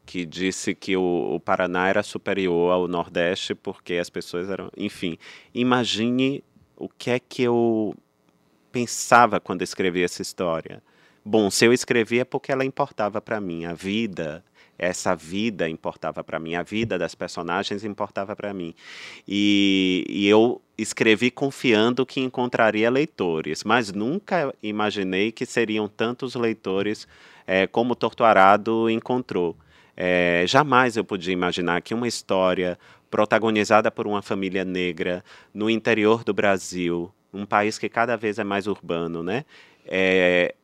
[0.05, 4.71] que disse que o, o, Paraná era superior ao Nordeste porque as pessoas eram.
[4.75, 5.17] Enfim,
[5.53, 6.43] imagine
[6.75, 7.93] o que é que eu
[8.71, 10.81] pensava quando escrevi essa história.
[11.23, 14.43] Bom, se eu escrevi é porque ela importava para mim, a vida,
[14.79, 18.73] essa vida importava para mim, a vida das personagens importava para mim.
[19.27, 27.05] E, e, eu escrevi confiando que encontraria leitores, mas nunca imaginei que seriam tantos leitores
[27.45, 29.55] é, como Torturado encontrou.
[29.97, 32.79] É, jamais eu podia imaginar que uma história
[33.11, 38.43] protagonizada por uma família negra no interior do Brasil, um país que cada vez é
[38.45, 39.43] mais urbano, né?
[39.85, 40.55] É,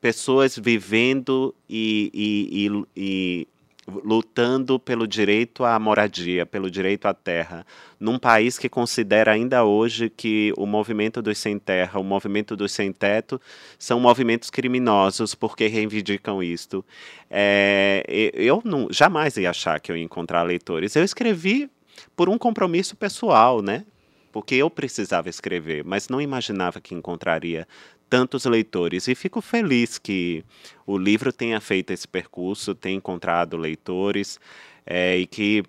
[0.00, 3.48] pessoas vivendo e, e, e,
[3.86, 7.64] lutando pelo direito à moradia, pelo direito à terra,
[8.00, 12.72] num país que considera ainda hoje que o movimento dos sem terra, o movimento dos
[12.72, 13.40] sem teto,
[13.78, 16.84] são movimentos criminosos porque reivindicam isto.
[17.30, 20.96] É, eu não, jamais ia achar que eu ia encontrar leitores.
[20.96, 21.70] Eu escrevi
[22.16, 23.84] por um compromisso pessoal, né?
[24.32, 27.66] Porque eu precisava escrever, mas não imaginava que encontraria
[28.08, 29.08] tantos leitores.
[29.08, 30.44] E fico feliz que
[30.86, 34.38] o livro tenha feito esse percurso, tenha encontrado leitores
[34.84, 35.64] é, e que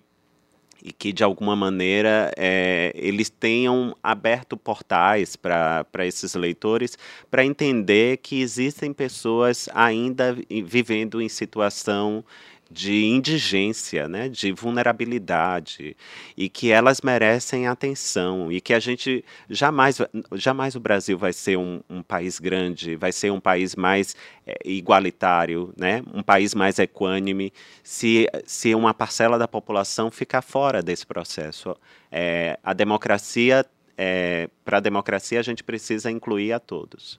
[0.82, 6.96] e que de alguma maneira é, eles tenham aberto portais para esses leitores
[7.30, 12.24] para entender que existem pessoas ainda vivendo em situação
[12.70, 15.96] de indigência, né, de vulnerabilidade
[16.36, 19.98] e que elas merecem atenção e que a gente jamais,
[20.34, 24.14] jamais o Brasil vai ser um, um país grande, vai ser um país mais
[24.46, 27.52] é, igualitário, né, um país mais equânime,
[27.82, 31.74] se, se uma parcela da população ficar fora desse processo.
[32.12, 33.64] É, a democracia,
[33.96, 37.18] é, para a democracia a gente precisa incluir a todos.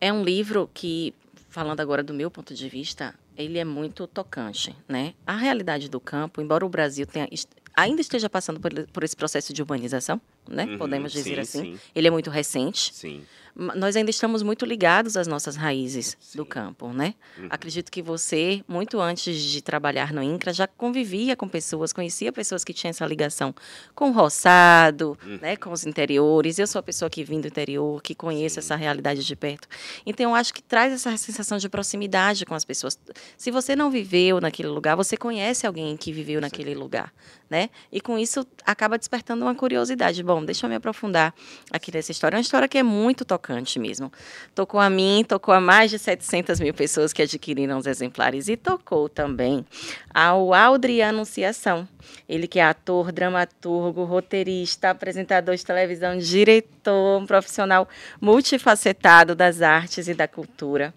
[0.00, 1.14] É um livro que,
[1.48, 5.14] falando agora do meu ponto de vista, ele é muito tocante, né?
[5.24, 7.28] A realidade do campo, embora o Brasil tenha,
[7.76, 10.64] ainda esteja passando por, por esse processo de urbanização, né?
[10.64, 11.76] Uhum, Podemos dizer sim, assim.
[11.76, 11.80] Sim.
[11.94, 12.94] Ele é muito recente.
[12.94, 13.22] Sim
[13.58, 17.14] nós ainda estamos muito ligados às nossas raízes do campo, né?
[17.36, 17.48] Uhum.
[17.50, 22.62] Acredito que você, muito antes de trabalhar no INCRA, já convivia com pessoas, conhecia pessoas
[22.62, 23.52] que tinham essa ligação
[23.96, 25.38] com o roçado, uhum.
[25.42, 26.60] né, com os interiores.
[26.60, 28.60] Eu sou a pessoa que vim do interior, que conhece Sim.
[28.60, 29.66] essa realidade de perto.
[30.06, 32.96] Então, eu acho que traz essa sensação de proximidade com as pessoas.
[33.36, 37.12] Se você não viveu naquele lugar, você conhece alguém que viveu naquele lugar,
[37.50, 37.70] né?
[37.90, 40.22] E com isso acaba despertando uma curiosidade.
[40.22, 41.34] Bom, deixa eu me aprofundar
[41.70, 42.36] aqui nessa história.
[42.36, 44.12] É uma história que é muito tocante tocante mesmo.
[44.54, 48.56] Tocou a mim, tocou a mais de 700 mil pessoas que adquiriram os exemplares e
[48.56, 49.64] tocou também
[50.12, 51.88] ao Aldri Anunciação.
[52.28, 57.88] Ele que é ator, dramaturgo, roteirista, apresentador de televisão, diretor, um profissional
[58.20, 60.92] multifacetado das artes e da cultura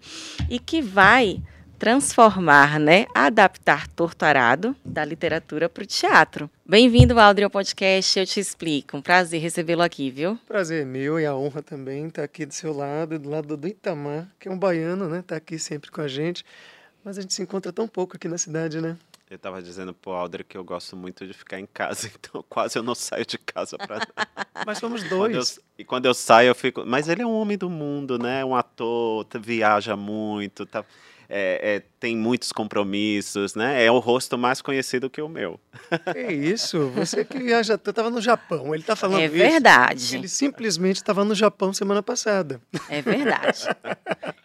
[0.48, 1.40] e que vai
[1.82, 6.48] transformar, né, adaptar Torturado da literatura para o teatro.
[6.64, 8.96] Bem-vindo, Aldri, ao podcast Eu Te Explico.
[8.96, 10.38] Um prazer recebê-lo aqui, viu?
[10.46, 14.28] Prazer meu e a honra também estar aqui do seu lado, do lado do Itamar,
[14.38, 15.18] que é um baiano, né?
[15.18, 16.44] Está aqui sempre com a gente.
[17.04, 18.96] Mas a gente se encontra tão pouco aqui na cidade, né?
[19.28, 22.78] Eu estava dizendo pro Aldri que eu gosto muito de ficar em casa, então quase
[22.78, 24.06] eu não saio de casa para.
[24.64, 25.32] Mas somos dois.
[25.32, 26.84] Quando eu, e quando eu saio, eu fico.
[26.86, 28.44] Mas ele é um homem do mundo, né?
[28.44, 30.84] Um ator, viaja muito, tá
[31.28, 33.84] é, é, tem muitos compromissos, né?
[33.84, 35.58] É o rosto mais conhecido que o meu.
[36.14, 39.36] É isso, você que viaja, eu estava no Japão, ele está falando é isso.
[39.36, 40.16] É verdade.
[40.16, 42.60] Ele simplesmente estava no Japão semana passada.
[42.88, 43.64] É verdade.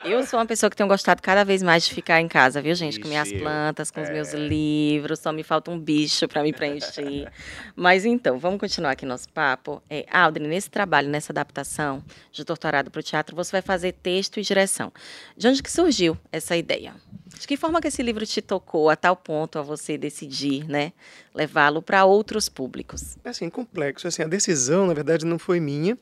[0.04, 2.76] Eu sou uma pessoa que tenho gostado cada vez mais de ficar em casa, viu,
[2.76, 2.94] gente?
[2.94, 4.04] Ixi, com minhas plantas, com é.
[4.04, 4.38] os meus é.
[4.38, 7.32] livros, só me falta um bicho para me preencher.
[7.76, 9.82] Mas então, vamos continuar aqui nosso papo.
[9.90, 14.40] É, Aldrin, nesse trabalho, nessa adaptação de doutorado para o teatro, você vai fazer texto
[14.40, 14.94] e direção.
[15.36, 16.67] De onde que surgiu essa ideia?
[16.68, 16.94] Ideia.
[17.40, 20.92] De que forma que esse livro te tocou a tal ponto a você decidir, né,
[21.34, 23.18] levá-lo para outros públicos?
[23.24, 24.08] É assim, complexo.
[24.08, 25.98] Assim, a decisão, na verdade, não foi minha.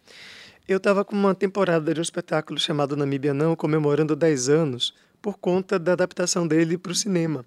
[0.68, 5.38] Eu estava com uma temporada de um espetáculo chamado Namíbia Não, comemorando 10 anos, por
[5.38, 7.46] conta da adaptação dele para o cinema.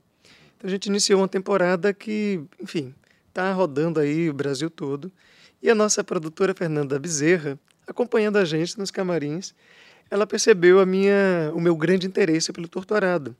[0.57, 2.95] Então a gente iniciou uma temporada que, enfim,
[3.29, 5.11] está rodando aí o Brasil todo.
[5.61, 9.55] E a nossa produtora Fernanda Bezerra, acompanhando a gente nos camarins,
[10.11, 13.37] ela percebeu a minha, o meu grande interesse pelo torturado.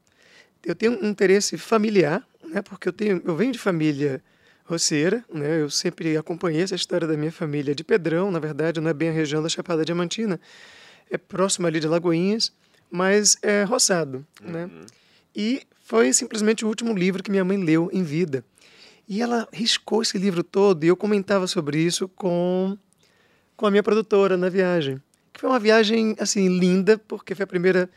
[0.65, 4.23] Eu tenho um interesse familiar, né, porque eu, tenho, eu venho de família
[4.65, 8.91] roceira, né, eu sempre acompanhei essa história da minha família de Pedrão, na verdade não
[8.91, 10.39] é bem a região da Chapada Diamantina,
[11.11, 12.53] é próximo ali de Lagoinhas,
[12.91, 14.27] mas é roçado.
[14.41, 14.65] Né.
[14.65, 14.79] Uhum.
[14.79, 14.87] Né?
[15.35, 18.45] E foi simplesmente o último livro que minha mãe leu em vida.
[19.09, 22.77] E ela riscou esse livro todo e eu comentava sobre isso com,
[23.57, 25.01] com a minha produtora na viagem
[25.39, 27.89] foi uma viagem assim linda, porque foi a primeira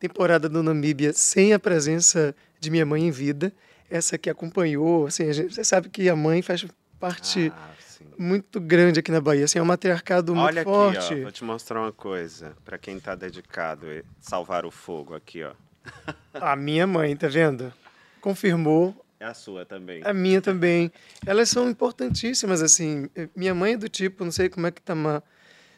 [0.00, 3.52] temporada do Namíbia sem a presença de minha mãe em vida.
[3.88, 6.66] Essa que acompanhou, assim, gente, você sabe que a mãe faz
[6.98, 7.70] parte ah,
[8.18, 11.14] muito grande aqui na Bahia, assim, é um matriarcado Olha muito Olha forte.
[11.14, 15.44] Ó, vou te mostrar uma coisa, para quem está dedicado a salvar o fogo aqui,
[15.44, 15.52] ó.
[16.34, 17.72] A minha mãe, tá vendo?
[18.20, 20.00] Confirmou é a sua também.
[20.04, 20.92] A minha também.
[21.26, 23.10] Elas são importantíssimas, assim.
[23.34, 25.24] Minha mãe é do tipo, não sei como é que tá uma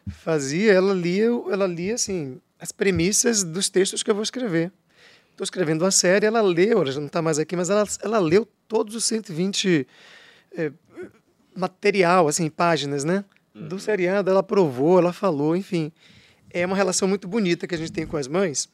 [0.09, 4.73] fazia, ela lia, ela lia assim, as premissas dos textos que eu vou escrever.
[5.31, 8.19] Estou escrevendo uma série, ela leu, ela já não está mais aqui, mas ela, ela
[8.19, 9.87] leu todos os 120
[10.57, 10.73] é,
[11.55, 13.25] material, assim, páginas, né?
[13.55, 13.69] Uhum.
[13.69, 15.91] Do seriado, ela aprovou, ela falou, enfim.
[16.51, 18.69] É uma relação muito bonita que a gente tem com as mães.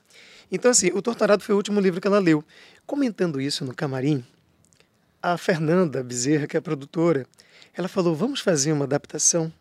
[0.50, 2.44] Então, assim, O Torturado foi o último livro que ela leu.
[2.86, 4.24] Comentando isso no camarim,
[5.22, 7.26] a Fernanda Bezerra, que é a produtora,
[7.74, 9.52] ela falou: vamos fazer uma adaptação.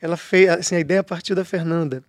[0.00, 2.02] Ela fez assim, a ideia a partir da Fernanda.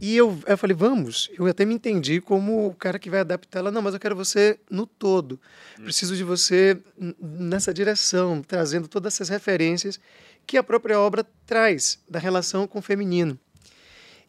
[0.00, 1.30] E eu, eu falei, vamos.
[1.38, 3.70] Eu até me entendi como o cara que vai adaptar ela.
[3.70, 5.40] Não, mas eu quero você no todo.
[5.76, 6.78] Preciso de você
[7.18, 9.98] nessa direção, trazendo todas essas referências
[10.46, 13.38] que a própria obra traz da relação com o feminino.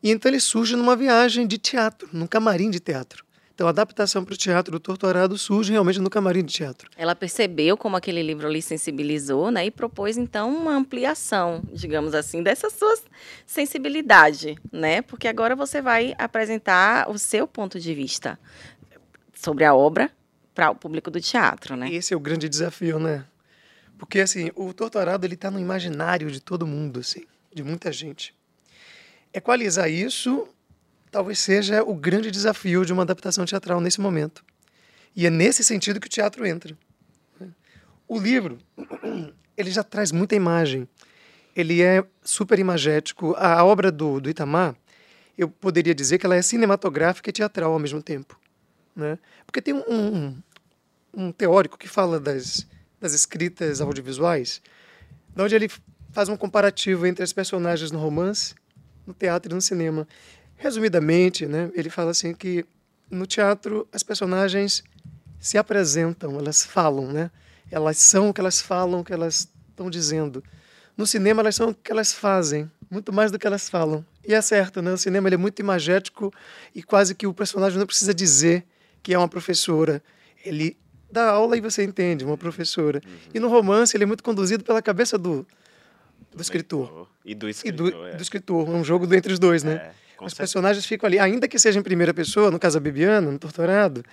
[0.02, 3.25] E então ele surge numa viagem de teatro, num camarim de teatro.
[3.56, 6.90] Então, a adaptação para o teatro do Torturado surge realmente no camarim de teatro.
[6.98, 9.66] Ela percebeu como aquele livro lhe sensibilizou, né?
[9.66, 12.98] E propôs, então, uma ampliação, digamos assim, dessa sua
[13.46, 15.02] sensibilidade, né?
[15.02, 18.38] Porque agora você vai apresentar o seu ponto de vista
[19.34, 20.12] sobre a obra
[20.54, 21.88] para o público do teatro, né?
[21.88, 23.24] E esse é o grande desafio, né?
[23.98, 28.36] Porque, assim, o Torturado, ele está no imaginário de todo mundo, assim, de muita gente.
[29.34, 30.46] Equalizar isso
[31.16, 34.44] talvez seja o grande desafio de uma adaptação teatral nesse momento.
[35.16, 36.78] E é nesse sentido que o teatro entra.
[38.06, 38.58] O livro,
[39.56, 40.86] ele já traz muita imagem.
[41.56, 43.34] Ele é super imagético.
[43.38, 44.76] A obra do, do Itamar,
[45.38, 48.38] eu poderia dizer que ela é cinematográfica e teatral ao mesmo tempo.
[48.94, 49.18] Né?
[49.46, 50.38] Porque tem um, um,
[51.14, 52.68] um teórico que fala das,
[53.00, 54.62] das escritas audiovisuais,
[55.38, 55.72] onde ele
[56.12, 58.54] faz um comparativo entre as personagens no romance,
[59.08, 60.06] no teatro e no cinema.
[60.58, 62.66] Resumidamente, né, ele fala assim que
[63.10, 64.84] no teatro as personagens
[65.40, 67.30] se apresentam, elas falam, né?
[67.70, 70.44] Elas são o que elas falam, o que elas estão dizendo.
[70.98, 74.06] No cinema elas são o que elas fazem, muito mais do que elas falam.
[74.28, 74.92] E é certo, né?
[74.92, 76.34] O cinema ele é muito imagético
[76.74, 78.66] e quase que o personagem não precisa dizer
[79.04, 80.02] que é uma professora.
[80.44, 80.78] Ele
[81.12, 83.02] dá aula e você entende, uma professora.
[83.06, 83.12] Uhum.
[83.34, 85.46] E no romance ele é muito conduzido pela cabeça do,
[86.34, 87.08] do escritor.
[87.24, 87.88] E do escritor.
[87.88, 88.16] E do, é.
[88.16, 88.68] do escritor.
[88.68, 89.74] É um jogo entre os dois, né?
[89.74, 90.05] É.
[90.18, 90.38] Com Os certeza.
[90.38, 94.04] personagens ficam ali, ainda que seja em primeira pessoa, no caso a Bibiana, no Torturado.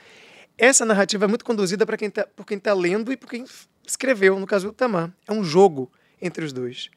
[0.59, 3.45] Essa narrativa é muito conduzida para quem tá, por quem está lendo e por quem
[3.87, 5.13] escreveu, no caso do Itamar.
[5.27, 5.91] É um jogo
[6.21, 6.91] entre os dois.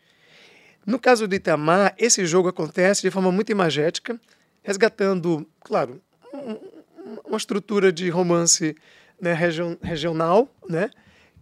[0.86, 4.20] No caso do Itamar, esse jogo acontece de forma muito imagética,
[4.62, 6.01] resgatando, claro,
[6.34, 6.58] um,
[7.26, 8.76] uma estrutura de romance
[9.20, 10.89] né, region, regional, né,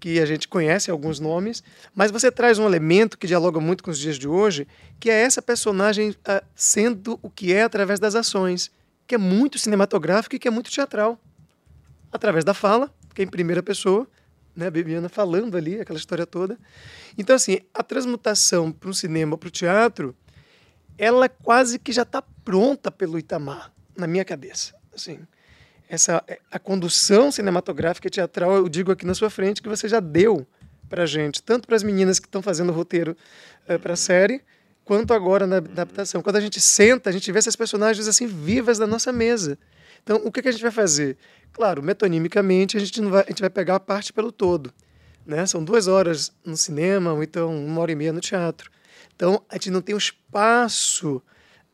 [0.03, 1.63] que a gente conhece alguns nomes,
[1.95, 4.67] mas você traz um elemento que dialoga muito com os dias de hoje,
[4.99, 8.69] que é essa personagem uh, sendo o que é através das ações,
[9.07, 11.17] que é muito cinematográfico e que é muito teatral.
[12.11, 14.05] Através da fala, que é em primeira pessoa,
[14.53, 16.57] né, a Bibiana falando ali, aquela história toda.
[17.17, 20.13] Então, assim, a transmutação para o cinema, para o teatro,
[20.97, 24.75] ela quase que já está pronta pelo Itamar, na minha cabeça.
[24.93, 25.17] Assim,
[25.93, 30.45] essa a condução cinematográfica teatral, eu digo aqui na sua frente, que você já deu
[30.89, 33.15] para gente, tanto para as meninas que estão fazendo o roteiro
[33.67, 34.41] é, eh, para a série,
[34.83, 36.21] quanto agora na adaptação.
[36.21, 39.57] Quando a gente senta, a gente vê essas personagens assim vivas da nossa mesa.
[40.03, 41.15] Então, o que, que a gente vai fazer?
[41.51, 44.73] Claro, metonimicamente, a gente, não vai, a gente vai pegar a parte pelo todo.
[45.25, 45.45] Né?
[45.45, 48.69] São duas horas no cinema, ou então uma hora e meia no teatro.
[49.15, 51.21] Então, a gente não tem o espaço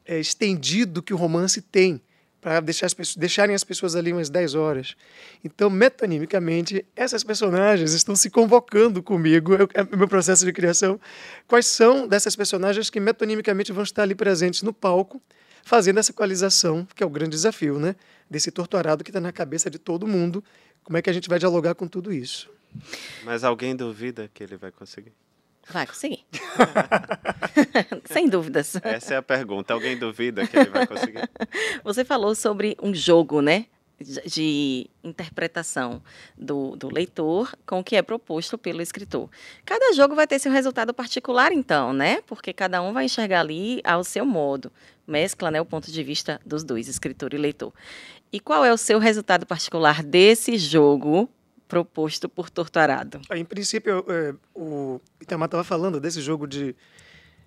[0.06, 2.02] é, estendido que o romance tem
[2.42, 4.96] para deixar as pessoas, deixarem as pessoas ali umas 10 horas.
[5.44, 11.00] Então, metonimicamente, essas personagens estão se convocando comigo, eu, é o meu processo de criação.
[11.48, 15.22] Quais são dessas personagens que metonimicamente vão estar ali presentes no palco,
[15.64, 17.96] fazendo essa equalização, que é o grande desafio, né?
[18.30, 20.44] Desse torturado que está na cabeça de todo mundo.
[20.84, 22.50] Como é que a gente vai dialogar com tudo isso?
[23.24, 25.12] Mas alguém duvida que ele vai conseguir?
[25.72, 26.26] Vai conseguir.
[28.06, 28.76] Sem dúvidas.
[28.84, 29.74] Essa é a pergunta.
[29.74, 31.30] Alguém duvida que ele vai conseguir?
[31.84, 33.66] Você falou sobre um jogo, né?
[34.26, 36.02] de interpretação
[36.38, 39.30] do, do, leitor com o que é proposto pelo escritor.
[39.66, 42.22] Cada jogo vai ter seu resultado particular, então, né?
[42.26, 44.72] Porque cada um vai enxergar ali ao seu modo.
[45.06, 47.74] Mescla né, o ponto de vista dos dois, escritor e leitor.
[48.32, 51.30] E qual é o seu resultado particular desse jogo
[51.70, 53.22] proposto por Torturado?
[53.32, 56.76] Em princípio, é, o Itamar estava falando desse jogo de,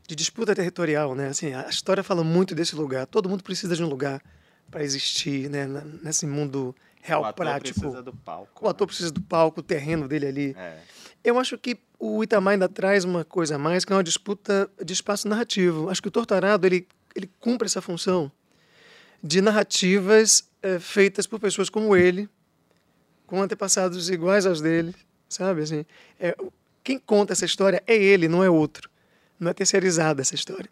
[0.06, 1.28] de disputa territorial, né?
[1.28, 3.04] Assim, a história fala muito desse lugar.
[3.06, 4.22] Todo mundo precisa de um lugar
[4.70, 5.66] para existir, né?
[6.02, 7.80] Nesse mundo real o prático.
[7.80, 8.64] O ator precisa do palco.
[8.64, 8.86] O ator né?
[8.86, 10.56] precisa do palco, o terreno dele ali.
[10.56, 10.78] É.
[11.24, 14.70] Eu acho que o Itamar ainda traz uma coisa a mais, que é uma disputa
[14.82, 15.90] de espaço narrativo.
[15.90, 18.30] Acho que o Torturado ele, ele cumpre essa função
[19.22, 22.28] de narrativas é, feitas por pessoas como ele,
[23.32, 24.94] com antepassados iguais aos dele,
[25.26, 25.62] sabe?
[25.62, 25.86] Assim,
[26.20, 26.36] é,
[26.84, 28.90] quem conta essa história é ele, não é outro.
[29.40, 30.68] Não é terceirizada essa história.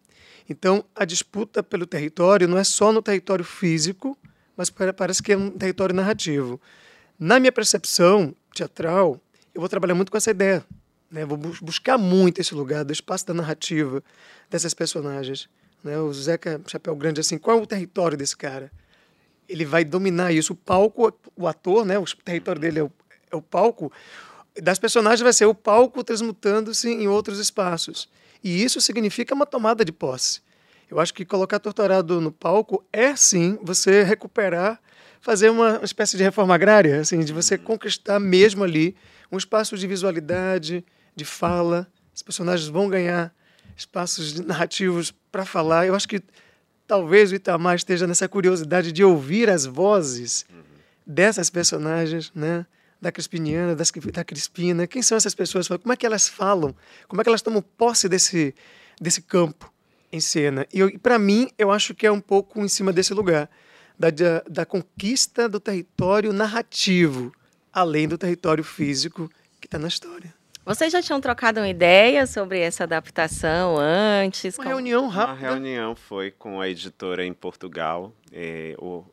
[0.46, 4.14] Então, a disputa pelo território não é só no território físico,
[4.54, 6.60] mas parece que é um território narrativo.
[7.18, 9.18] Na minha percepção teatral,
[9.54, 10.62] eu vou trabalhar muito com essa ideia.
[11.10, 11.24] Né?
[11.24, 14.04] Vou buscar muito esse lugar do espaço da narrativa
[14.50, 15.48] dessas personagens.
[15.82, 15.98] Né?
[15.98, 18.70] O Zeca Chapéu Grande, assim, qual é o território desse cara?
[19.50, 20.52] Ele vai dominar isso.
[20.52, 22.92] O palco, o ator, né, o território dele é o,
[23.32, 23.92] é o palco.
[24.62, 28.08] das personagens vai ser o palco transmutando-se em outros espaços.
[28.42, 30.40] E isso significa uma tomada de posse.
[30.90, 34.80] Eu acho que colocar Torturado no palco é sim você recuperar,
[35.20, 38.96] fazer uma espécie de reforma agrária, assim, de você conquistar mesmo ali
[39.30, 40.84] um espaço de visualidade,
[41.14, 41.86] de fala.
[42.14, 43.32] Os personagens vão ganhar
[43.76, 45.86] espaços narrativos para falar.
[45.86, 46.22] Eu acho que
[46.90, 50.44] talvez o Itamar esteja nessa curiosidade de ouvir as vozes
[51.06, 52.66] dessas personagens, né?
[53.00, 54.88] Da Crispiniana, das, da Crispina.
[54.88, 55.68] Quem são essas pessoas?
[55.68, 56.74] Como é que elas falam?
[57.06, 58.52] Como é que elas tomam posse desse,
[59.00, 59.72] desse campo
[60.12, 60.66] em cena?
[60.72, 63.48] E, para mim, eu acho que é um pouco em cima desse lugar.
[63.96, 67.32] Da, da, da conquista do território narrativo,
[67.72, 69.30] além do território físico
[69.60, 70.34] que está na história.
[70.70, 74.56] Vocês já tinham trocado uma ideia sobre essa adaptação antes?
[74.56, 75.48] Uma reunião rápida.
[75.48, 78.12] Uma reunião foi com a editora em Portugal.
[78.32, 79.04] É, o,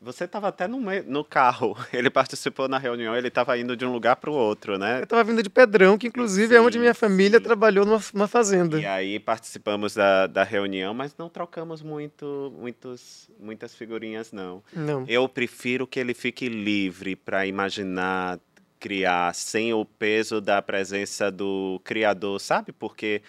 [0.00, 1.76] você estava até no, no, carro.
[1.92, 5.00] Ele participou na reunião, ele estava indo de um lugar para o outro, né?
[5.00, 7.44] Eu estava vindo de Pedrão, que inclusive sim, é onde minha família sim.
[7.44, 8.80] trabalhou numa, numa, fazenda.
[8.80, 14.62] E aí participamos da, da reunião, mas não trocamos muito, muitos, muitas figurinhas, não.
[14.72, 15.04] Não.
[15.08, 18.38] Eu prefiro que ele fique livre para imaginar,
[18.80, 22.72] criar sem o peso da presença do criador, sabe?
[22.72, 23.22] Porque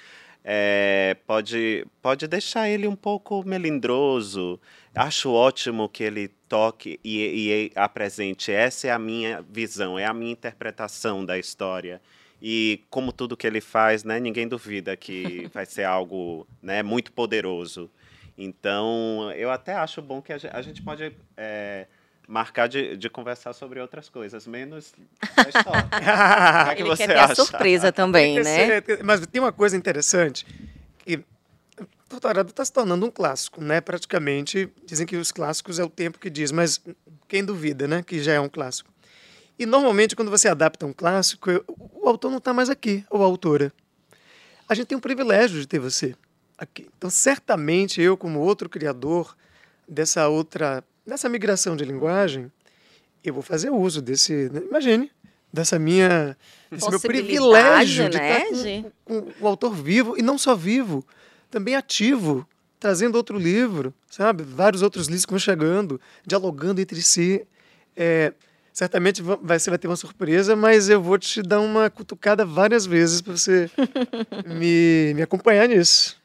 [0.43, 4.59] é, pode, pode deixar ele um pouco melindroso.
[4.95, 8.51] Acho ótimo que ele toque e, e apresente.
[8.51, 12.01] Essa é a minha visão, é a minha interpretação da história.
[12.41, 17.11] E como tudo que ele faz, né, ninguém duvida que vai ser algo né, muito
[17.11, 17.89] poderoso.
[18.37, 21.85] Então, eu até acho bom que a gente, a gente pode é,
[22.27, 24.93] marcar de, de conversar sobre outras coisas, menos
[25.35, 25.89] a história.
[26.71, 27.33] é que Ele você quer ter acha?
[27.33, 28.81] a surpresa também, né?
[29.03, 30.45] Mas tem uma coisa interessante,
[30.99, 31.23] que
[32.11, 33.79] Torturado está se tornando um clássico, né?
[33.79, 36.81] Praticamente, dizem que os clássicos é o tempo que diz, mas
[37.27, 38.03] quem duvida, né?
[38.03, 38.91] Que já é um clássico.
[39.57, 43.25] E normalmente, quando você adapta um clássico, o autor não está mais aqui, ou a
[43.25, 43.71] autora.
[44.67, 46.15] A gente tem o privilégio de ter você
[46.57, 46.89] aqui.
[46.97, 49.35] Então, certamente, eu, como outro criador
[49.87, 52.49] dessa outra Nessa migração de linguagem,
[53.21, 55.11] eu vou fazer uso desse, né, imagine,
[55.51, 56.37] dessa minha,
[56.71, 58.49] desse meu privilégio de né?
[58.49, 61.05] estar com, com o autor vivo, e não só vivo,
[61.49, 62.47] também ativo,
[62.79, 64.43] trazendo outro livro, sabe?
[64.43, 67.45] Vários outros livros que vão chegando, dialogando entre si.
[67.93, 68.31] É,
[68.71, 72.85] certamente vai, você vai ter uma surpresa, mas eu vou te dar uma cutucada várias
[72.85, 73.69] vezes para você
[74.47, 76.15] me, me acompanhar nisso.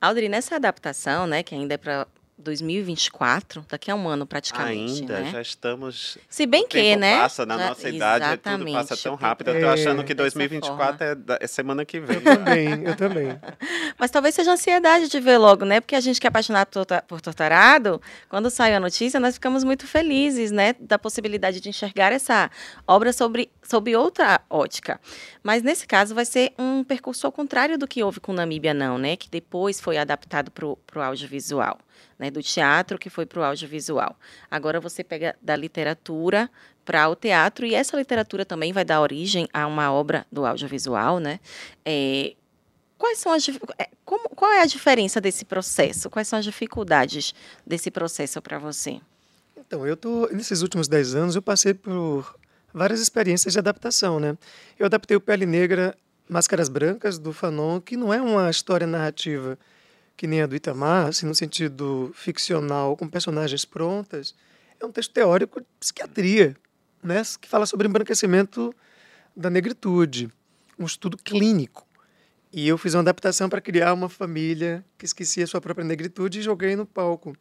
[0.00, 2.06] Audrey, nessa adaptação, né, que ainda é para
[2.36, 5.02] 2024, daqui a um ano praticamente.
[5.02, 5.30] Ainda, né?
[5.30, 6.18] já estamos.
[6.28, 7.18] Se bem que, né?
[7.18, 9.50] passa na já, nossa idade, tudo passa tão rápido.
[9.50, 12.16] Eu tô achando que 2024 é, é, semana que vem.
[12.16, 13.40] Eu também, eu também.
[13.96, 15.80] Mas talvez seja ansiedade de ver logo, né?
[15.80, 16.68] Porque a gente que é apaixonado
[17.06, 20.74] por Torturado, quando saiu a notícia, nós ficamos muito felizes, né?
[20.80, 22.50] Da possibilidade de enxergar essa
[22.86, 25.00] obra sobre, sob outra ótica.
[25.42, 28.98] Mas nesse caso vai ser um percurso ao contrário do que houve com Namíbia, não,
[28.98, 29.16] né?
[29.16, 31.78] Que depois foi adaptado para o audiovisual
[32.18, 34.16] né, do teatro que foi para o audiovisual.
[34.50, 36.50] Agora você pega da literatura
[36.84, 41.18] para o teatro e essa literatura também vai dar origem a uma obra do audiovisual,
[41.18, 41.40] né?
[41.84, 42.34] É,
[42.98, 46.10] quais são as é, como, qual é a diferença desse processo?
[46.10, 47.34] Quais são as dificuldades
[47.66, 49.00] desse processo para você?
[49.56, 52.34] Então, eu tô nesses últimos dez anos eu passei por
[52.72, 54.36] várias experiências de adaptação, né?
[54.78, 55.96] Eu adaptei o Pele Negra,
[56.28, 59.58] Máscaras Brancas do Fanon, que não é uma história narrativa
[60.16, 64.34] que nem a do Itamar, assim, no sentido ficcional, com personagens prontas,
[64.80, 66.56] é um texto teórico de psiquiatria,
[67.02, 68.74] né, que fala sobre embranquecimento
[69.36, 70.30] da negritude,
[70.78, 71.86] um estudo clínico.
[72.52, 76.42] E eu fiz uma adaptação para criar uma família que esquecia sua própria negritude e
[76.42, 77.36] joguei no palco.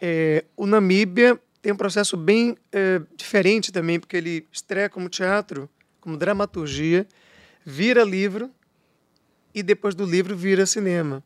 [0.00, 5.68] É, o Namíbia tem um processo bem é, diferente também, porque ele estreia como teatro,
[6.00, 7.06] como dramaturgia,
[7.64, 8.50] vira livro
[9.54, 11.22] e depois do livro vira cinema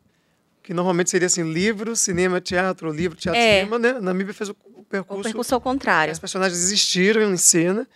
[0.63, 3.59] que normalmente seria assim, livro, cinema, teatro, livro, teatro, é.
[3.59, 3.93] cinema, né?
[3.93, 4.55] Na Namíbia fez o,
[4.91, 5.21] percurso...
[5.21, 6.11] O percurso ao contrário.
[6.11, 7.87] Os personagens existiram em cena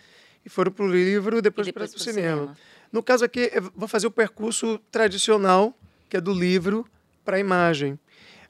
[0.44, 2.36] e foram para o livro e depois, depois para o cinema.
[2.36, 2.58] cinema.
[2.90, 5.76] No caso aqui, eu vou fazer o percurso tradicional,
[6.08, 6.86] que é do livro
[7.24, 7.98] para a imagem.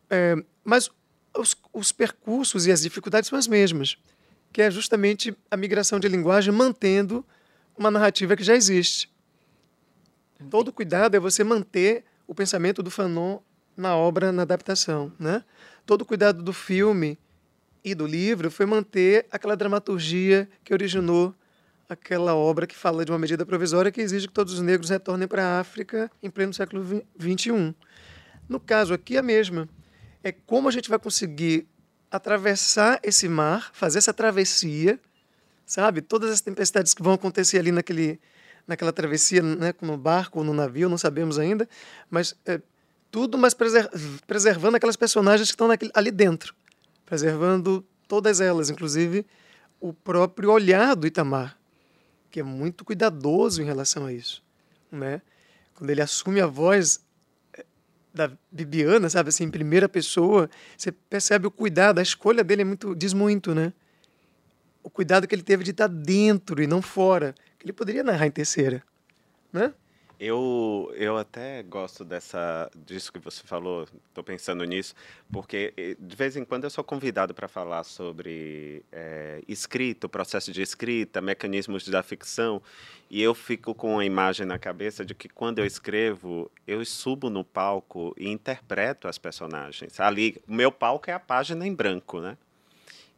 [0.09, 0.91] É, mas
[1.37, 3.97] os, os percursos e as dificuldades são as mesmas,
[4.53, 7.25] que é justamente a migração de linguagem mantendo
[7.77, 9.11] uma narrativa que já existe.
[10.51, 13.39] Todo cuidado é você manter o pensamento do Fanon
[13.77, 15.13] na obra, na adaptação.
[15.19, 15.45] Né?
[15.85, 17.19] Todo o cuidado do filme
[17.85, 21.35] e do livro foi manter aquela dramaturgia que originou
[21.89, 25.29] aquela obra que fala de uma medida provisória que exige que todos os negros retornem
[25.29, 26.85] para a África em pleno século
[27.21, 27.75] XXI.
[28.49, 29.69] No caso aqui, a mesma.
[30.23, 31.69] É como a gente vai conseguir
[32.11, 34.99] atravessar esse mar, fazer essa travessia,
[35.65, 36.01] sabe?
[36.01, 38.21] Todas as tempestades que vão acontecer ali naquele,
[38.67, 41.69] naquela travessia, né, no barco ou no navio, não sabemos ainda,
[42.11, 42.61] mas é,
[43.11, 43.89] tudo, mas preser
[44.27, 46.55] preservando aquelas personagens que estão naquele, ali dentro,
[47.05, 49.27] preservando todas elas, inclusive
[49.81, 51.57] o próprio olhar do Itamar,
[52.31, 54.43] que é muito cuidadoso em relação a isso,
[54.91, 55.23] né?
[55.75, 57.01] Quando ele assume a voz
[57.53, 57.65] é,
[58.13, 62.65] da Bibiana, sabe, assim, em primeira pessoa, você percebe o cuidado, a escolha dele é
[62.65, 63.73] muito, diz muito, né?
[64.83, 68.27] O cuidado que ele teve de estar dentro e não fora, que ele poderia narrar
[68.27, 68.83] em terceira,
[69.53, 69.75] né?
[70.19, 74.95] Eu, eu até gosto dessa disso que você falou, estou pensando nisso,
[75.31, 80.09] porque eh, de vez em quando eu sou convidado para falar sobre é, escrita, o
[80.09, 82.63] processo de escrita, mecanismos da ficção,
[83.11, 87.29] e eu fico com a imagem na cabeça de que quando eu escrevo, eu subo
[87.29, 90.01] no palco e interpreto as personagens.
[90.01, 92.39] Ali, o meu palco é a página em branco, né?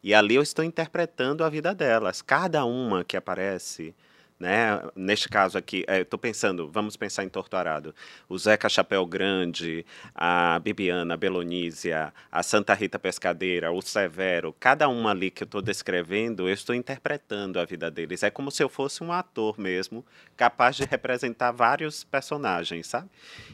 [0.03, 2.21] E ali eu estou interpretando a vida delas.
[2.21, 3.93] Cada uma que aparece
[4.39, 4.79] né?
[4.95, 7.93] Neste caso aqui, estou é, pensando, vamos pensar em Torturado.
[8.29, 9.85] O Zeca Chapéu Grande,
[10.15, 15.45] a Bibiana, a Belonísia, a Santa Rita Pescadeira, o Severo, cada uma ali que eu
[15.45, 18.23] estou descrevendo, eu estou interpretando a vida deles.
[18.23, 20.05] É como se eu fosse um ator mesmo,
[20.37, 23.09] capaz de representar vários personagens, sabe?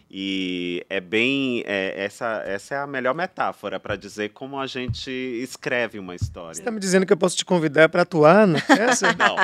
[0.09, 1.63] E é bem.
[1.65, 6.53] É, essa, essa é a melhor metáfora para dizer como a gente escreve uma história.
[6.53, 9.13] Você está me dizendo que eu posso te convidar para atuar nessa?
[9.17, 9.36] Não.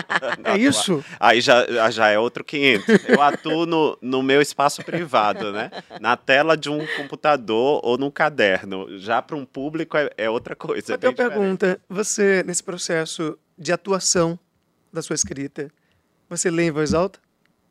[0.44, 1.04] não é isso?
[1.32, 3.06] Aí já, já é outro 500.
[3.08, 5.72] Eu atuo no, no meu espaço privado, né?
[6.02, 9.00] Na tela de um computador ou num caderno.
[9.00, 10.96] Já para um público é, é outra coisa.
[10.96, 14.38] Até pergunta: você, nesse processo de atuação
[14.92, 15.72] da sua escrita,
[16.30, 17.18] você lê em voz alta?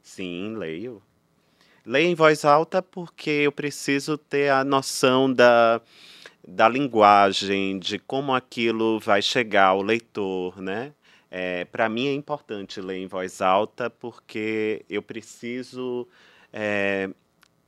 [0.03, 1.03] Sim, leio.
[1.85, 5.83] Leio em voz alta porque eu preciso ter a noção da,
[6.49, 10.93] da linguagem, de como aquilo vai chegar ao leitor, né?
[11.31, 16.09] É, Para mim é importante ler em voz alta porque eu preciso
[16.53, 17.09] é,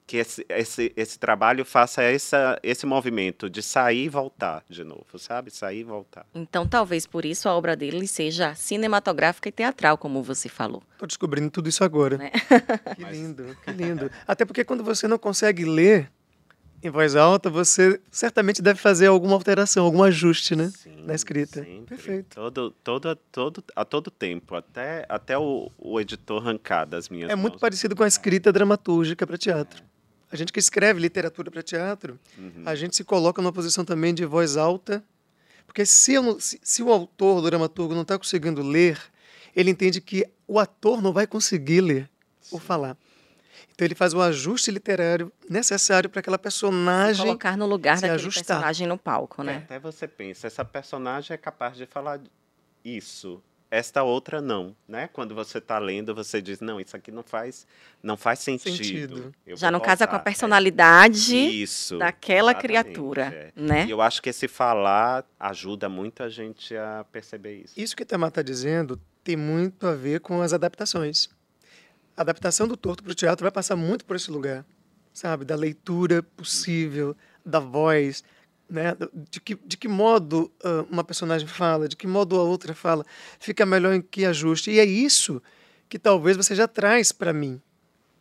[0.07, 5.19] que esse, esse, esse trabalho faça essa, esse movimento de sair e voltar de novo,
[5.19, 5.51] sabe?
[5.51, 6.27] Sair e voltar.
[6.35, 10.83] Então, talvez por isso a obra dele seja cinematográfica e teatral, como você falou.
[10.93, 12.19] Estou descobrindo tudo isso agora.
[12.19, 12.31] Né?
[12.97, 14.11] Que lindo, que lindo.
[14.27, 16.11] Até porque quando você não consegue ler
[16.83, 20.73] em voz alta, você certamente deve fazer alguma alteração, algum ajuste, né?
[20.77, 21.63] Sim, na escrita.
[21.63, 21.97] Sempre.
[21.97, 22.35] Perfeito.
[22.35, 27.37] Todo, todo, todo, a todo tempo, até, até o, o editor arrancar das minhas É
[27.37, 27.43] mãos.
[27.43, 29.83] muito parecido com a escrita dramatúrgica para teatro.
[29.83, 29.93] É.
[30.33, 32.63] A gente que escreve literatura para teatro, uhum.
[32.65, 35.05] a gente se coloca numa posição também de voz alta,
[35.67, 38.99] porque se, eu, se, se o autor, o dramaturgo, não está conseguindo ler,
[39.55, 42.11] ele entende que o ator não vai conseguir ler
[42.41, 42.57] Sim.
[42.57, 42.97] ou falar.
[43.75, 47.17] Então ele faz o ajuste literário necessário para aquela personagem.
[47.17, 48.45] Se colocar no lugar daquele ajustar.
[48.45, 49.55] personagem no palco, né?
[49.55, 52.21] É, até você pensa, essa personagem é capaz de falar
[52.85, 55.09] isso, esta outra não, né?
[55.11, 57.67] Quando você está lendo, você diz não, isso aqui não faz,
[58.03, 58.75] não faz sentido.
[58.75, 59.35] sentido.
[59.57, 61.41] Já não casa com a personalidade é.
[61.41, 63.53] isso, daquela criatura, é.
[63.57, 63.87] né?
[63.87, 67.73] E eu acho que esse falar ajuda muito a gente a perceber isso.
[67.75, 71.31] Isso que o Tamar está dizendo tem muito a ver com as adaptações
[72.17, 74.65] a adaptação do torto para o teatro vai passar muito por esse lugar,
[75.13, 75.45] sabe?
[75.45, 78.23] Da leitura possível, da voz,
[78.69, 78.97] né?
[79.31, 83.05] De que, de que modo uh, uma personagem fala, de que modo a outra fala,
[83.39, 84.71] fica melhor em que ajuste.
[84.71, 85.43] E é isso
[85.89, 87.61] que talvez você já traz para mim,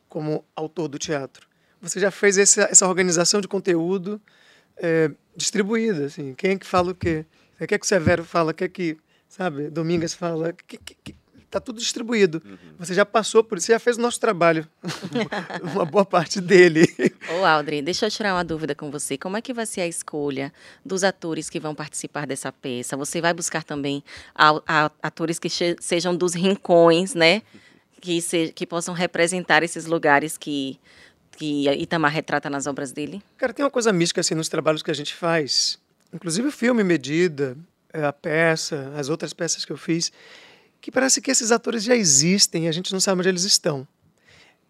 [0.10, 1.48] como autor do teatro.
[1.82, 4.22] Você já fez essa, essa organização de conteúdo
[4.78, 6.34] é, distribuída, assim.
[6.36, 7.26] Quem é que fala o quê?
[7.60, 8.52] O que é que o Severo fala?
[8.52, 10.54] O que é que, sabe, Domingas fala?
[10.54, 11.16] Que, que,
[11.52, 12.42] está tudo distribuído.
[12.46, 12.58] Uhum.
[12.80, 14.68] Você já passou por isso, você já fez o nosso trabalho,
[15.74, 16.88] uma boa parte dele.
[17.30, 19.18] Ô, Aldrin, deixa eu tirar uma dúvida com você.
[19.18, 22.96] Como é que vai ser a escolha dos atores que vão participar dessa peça?
[22.96, 25.50] Você vai buscar também a, a, atores que
[25.80, 27.42] sejam dos rincões, né?
[28.00, 30.80] Que, se, que possam representar esses lugares que,
[31.38, 33.22] que Itamar retrata nas obras dele?
[33.38, 35.78] Cara, tem uma coisa mística assim nos trabalhos que a gente faz.
[36.12, 37.56] Inclusive o filme Medida,
[37.94, 40.12] é, a peça, as outras peças que eu fiz
[40.82, 43.88] que parece que esses atores já existem e a gente não sabe onde eles estão.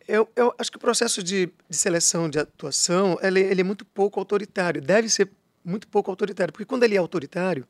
[0.07, 3.85] Eu, eu acho que o processo de, de seleção de atuação ele, ele, é muito
[3.85, 5.31] pouco autoritário, deve ser
[5.63, 7.65] muito pouco autoritário, porque quando ele é autoritário,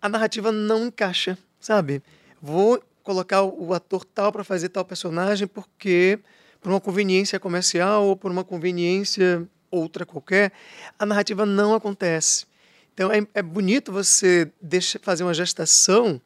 [0.00, 2.02] a narrativa não encaixa, sabe?
[2.40, 6.20] Vou colocar o ator tal para fazer tal personagem porque
[6.60, 10.52] por uma conveniência comercial ou por uma conveniência outra qualquer,
[10.98, 12.46] a narrativa não acontece.
[12.94, 16.20] Então é, é bonito você deixa, fazer uma gestação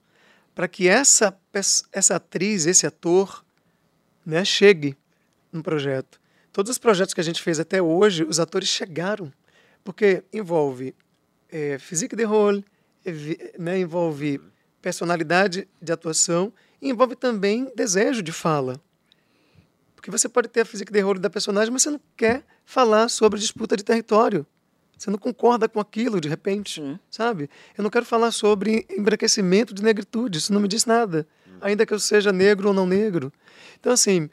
[0.55, 1.37] para que essa,
[1.93, 3.45] essa atriz, esse ator,
[4.25, 4.97] né, chegue
[5.53, 6.21] no projeto.
[6.53, 9.33] Todos os projetos que a gente fez até hoje, os atores chegaram,
[9.83, 10.95] porque envolve
[11.51, 12.65] é, physique de rôle,
[13.59, 14.41] né, envolve
[14.81, 18.81] personalidade de atuação e envolve também desejo de fala.
[19.97, 23.09] Porque você pode ter a física de rolo da personagem, mas você não quer falar
[23.09, 24.47] sobre disputa de território.
[25.05, 26.99] Você não concorda com aquilo de repente, Sim.
[27.11, 27.51] sabe?
[27.77, 31.29] Eu não quero falar sobre embranquecimento de negritude, isso não me diz nada,
[31.61, 33.31] ainda que eu seja negro ou não negro.
[33.79, 34.31] Então, assim,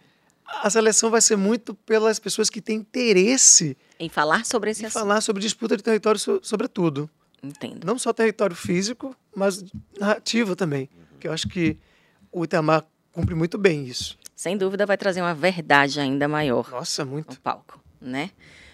[0.64, 4.86] a seleção vai ser muito pelas pessoas que têm interesse em falar sobre esse em
[4.86, 5.02] assunto.
[5.02, 7.10] falar sobre disputa de território, sobretudo.
[7.44, 7.84] Entendo.
[7.86, 9.66] Não só território físico, mas
[10.00, 10.90] narrativo também.
[10.96, 11.20] Uhum.
[11.20, 11.78] Que eu acho que
[12.32, 14.18] o Itamar cumpre muito bem isso.
[14.34, 16.70] Sem dúvida vai trazer uma verdade ainda maior.
[16.72, 17.32] Nossa, muito.
[17.32, 18.32] No palco, né?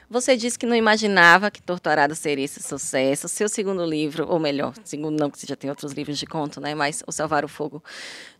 [0.09, 3.27] Você disse que não imaginava que Torturado seria esse sucesso.
[3.27, 6.61] Seu segundo livro, ou melhor, segundo não, que você já tem outros livros de conto,
[6.61, 6.73] né?
[6.73, 7.83] Mas O Salvar o Fogo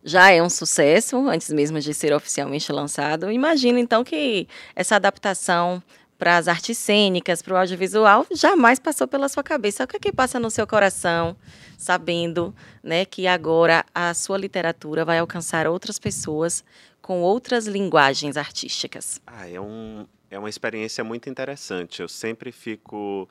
[0.02, 3.30] já é um sucesso, antes mesmo de ser oficialmente lançado.
[3.30, 5.82] Imagino, então, que essa adaptação
[6.18, 9.84] para as artes cênicas, para o audiovisual, jamais passou pela sua cabeça.
[9.84, 11.36] O que é que passa no seu coração,
[11.76, 16.64] sabendo né, que agora a sua literatura vai alcançar outras pessoas
[17.00, 19.20] com outras linguagens artísticas?
[19.26, 22.00] Ah, é um, é uma experiência muito interessante.
[22.00, 23.28] Eu sempre fico.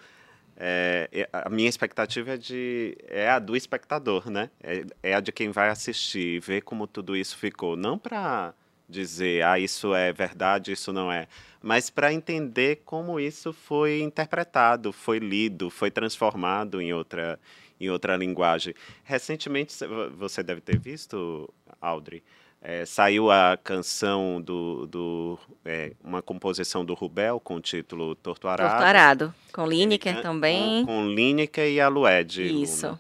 [0.60, 4.50] É, a minha expectativa é, de, é a do espectador, né?
[4.62, 7.76] É, é a de quem vai assistir, ver como tudo isso ficou.
[7.76, 8.56] Não para
[8.90, 11.28] dizer, ah, isso é verdade, isso não é,
[11.62, 17.40] mas para entender como isso foi interpretado, foi lido, foi transformado em outra,
[17.80, 18.74] em outra linguagem.
[19.04, 19.74] Recentemente,
[20.18, 22.24] você deve ter visto, Audrey,
[22.70, 28.46] é, saiu a canção do, do é, uma composição do Rubel com o título Torto
[28.46, 28.72] Arado.
[28.72, 30.86] Torto Arado, com Lineker também.
[30.86, 32.62] Com, com Lineker e Alued.
[32.62, 32.88] Isso.
[32.88, 33.00] Luna.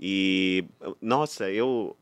[0.00, 0.64] E,
[1.00, 1.96] nossa, eu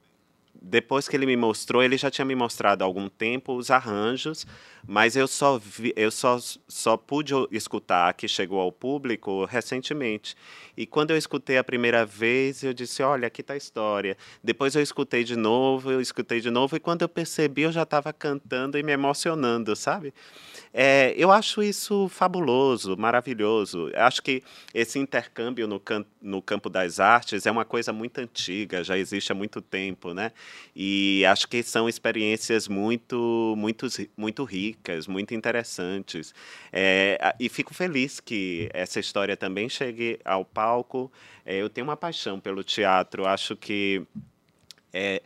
[0.55, 4.47] depois que ele me mostrou, ele já tinha me mostrado há algum tempo os arranjos,
[4.87, 10.37] mas eu só vi, eu só, só pude escutar que chegou ao público recentemente.
[10.77, 14.17] E quando eu escutei a primeira vez, eu disse: "Olha, aqui está a história".
[14.43, 17.83] Depois eu escutei de novo, eu escutei de novo e quando eu percebi, eu já
[17.83, 20.13] estava cantando e me emocionando, sabe?
[20.73, 23.91] É, eu acho isso fabuloso, maravilhoso.
[23.95, 28.83] Acho que esse intercâmbio no, can no campo das artes é uma coisa muito antiga,
[28.83, 30.33] já existe há muito tempo, né?
[30.75, 34.72] E acho que são experiências muito, muito, muito ricas,
[35.07, 36.35] muito interessantes.
[36.73, 41.11] É, e fico feliz que essa história também chegue ao palco.
[41.45, 44.03] É, eu tenho uma paixão pelo teatro, acho que
[44.93, 45.23] é,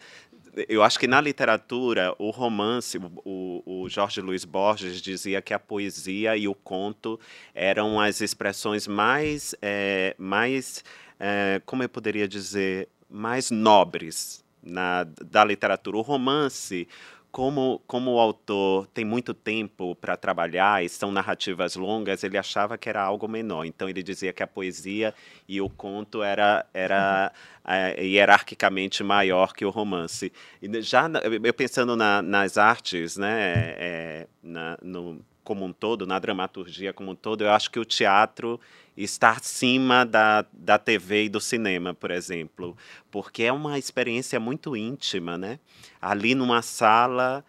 [0.69, 5.59] eu acho que na literatura, o romance, o, o Jorge Luiz Borges dizia que a
[5.59, 7.21] poesia e o conto
[7.55, 10.83] eram as expressões mais, é, mais
[11.21, 15.99] é, como eu poderia dizer, mais nobres na, da literatura.
[15.99, 16.89] O romance,
[17.31, 22.79] como, como o autor tem muito tempo para trabalhar e são narrativas longas, ele achava
[22.79, 23.65] que era algo menor.
[23.65, 25.15] Então ele dizia que a poesia
[25.47, 27.31] e o conto era, era
[27.67, 30.33] é, hierarquicamente maior que o romance.
[30.63, 31.11] E já
[31.43, 37.13] eu pensando na, nas artes, né, é, na, no, como um todo, na dramaturgia como
[37.13, 38.61] um todo, eu acho que o teatro
[38.97, 42.77] está acima da, da TV e do cinema, por exemplo,
[43.13, 45.61] porque é uma experiência muito íntima, né?
[46.03, 47.45] Ali numa sala,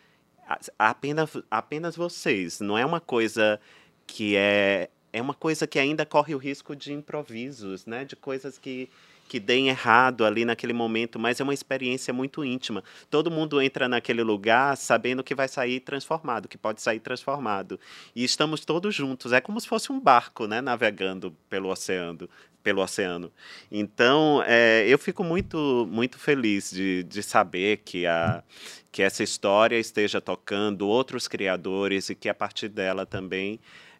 [0.77, 3.59] apenas, apenas vocês, não é uma coisa
[4.05, 8.05] que é é uma coisa que ainda corre o risco de improvisos, né?
[8.05, 8.87] De coisas que
[9.27, 12.83] que deem errado ali naquele momento, mas é uma experiência muito íntima.
[13.09, 17.79] Todo mundo entra naquele lugar sabendo que vai sair transformado, que pode sair transformado.
[18.15, 19.33] E estamos todos juntos.
[19.33, 22.29] É como se fosse um barco, né, navegando pelo oceano.
[22.63, 23.31] Pelo oceano.
[23.71, 28.43] Então, é, eu fico muito, muito feliz de, de saber que, a,
[28.91, 33.59] que essa história esteja tocando outros criadores e que a partir dela também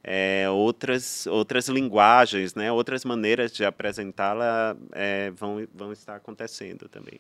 [0.09, 7.19] é, outras, outras linguagens, né, outras maneiras de apresentá-la é, vão, vão estar acontecendo também.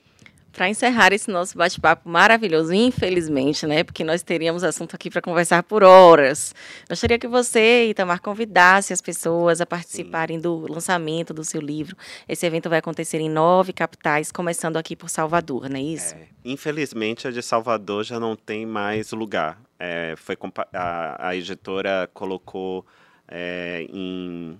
[0.51, 5.61] Para encerrar esse nosso bate-papo maravilhoso, infelizmente, né, porque nós teríamos assunto aqui para conversar
[5.63, 6.53] por horas,
[6.89, 10.41] gostaria que você, Itamar, convidasse as pessoas a participarem Sim.
[10.41, 11.95] do lançamento do seu livro.
[12.27, 16.15] Esse evento vai acontecer em nove capitais, começando aqui por Salvador, não é isso?
[16.15, 20.37] É, infelizmente, a de Salvador já não tem mais lugar é, foi
[20.73, 22.85] a, a, editora colocou
[23.27, 24.57] é, em,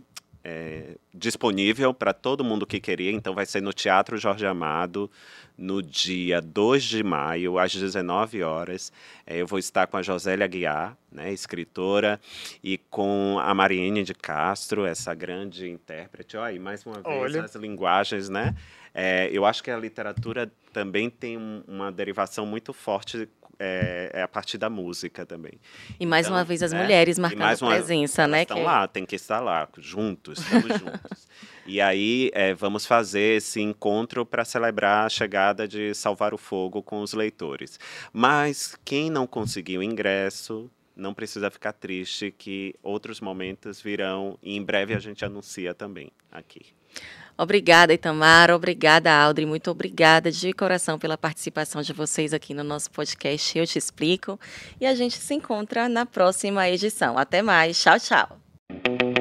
[0.49, 5.11] é, disponível para todo mundo que queria, então vai ser no Teatro Jorge Amado,
[5.57, 8.93] no dia 2 de maio, às 19 horas.
[9.25, 12.17] É, eu vou estar com a Josélia Guiar, né, escritora,
[12.63, 16.37] e com a Mariene de Castro, essa grande intérprete.
[16.37, 17.43] Olha, mais uma vez, Olha.
[17.43, 18.55] as linguagens, né?
[18.93, 23.27] É, eu acho que a literatura também tem um, uma derivação muito forte
[23.59, 25.59] é, é, a partir da música também.
[25.99, 26.81] E mais então, uma vez as né?
[26.81, 28.43] mulheres marcando uma, presença, né?
[28.43, 28.63] Estão que...
[28.63, 31.27] lá, tem que estar lá, juntos, estamos juntos.
[31.65, 36.81] E aí é, vamos fazer esse encontro para celebrar a chegada de Salvar o Fogo
[36.81, 37.79] com os leitores.
[38.13, 44.63] Mas quem não conseguiu ingresso não precisa ficar triste que outros momentos virão e em
[44.63, 46.65] breve a gente anuncia também aqui.
[47.37, 48.49] Obrigada, Itamar.
[48.49, 49.45] Obrigada, Aldri.
[49.45, 54.39] Muito obrigada de coração pela participação de vocês aqui no nosso podcast Eu Te Explico.
[54.81, 57.17] E a gente se encontra na próxima edição.
[57.17, 57.79] Até mais.
[57.79, 59.16] Tchau, tchau.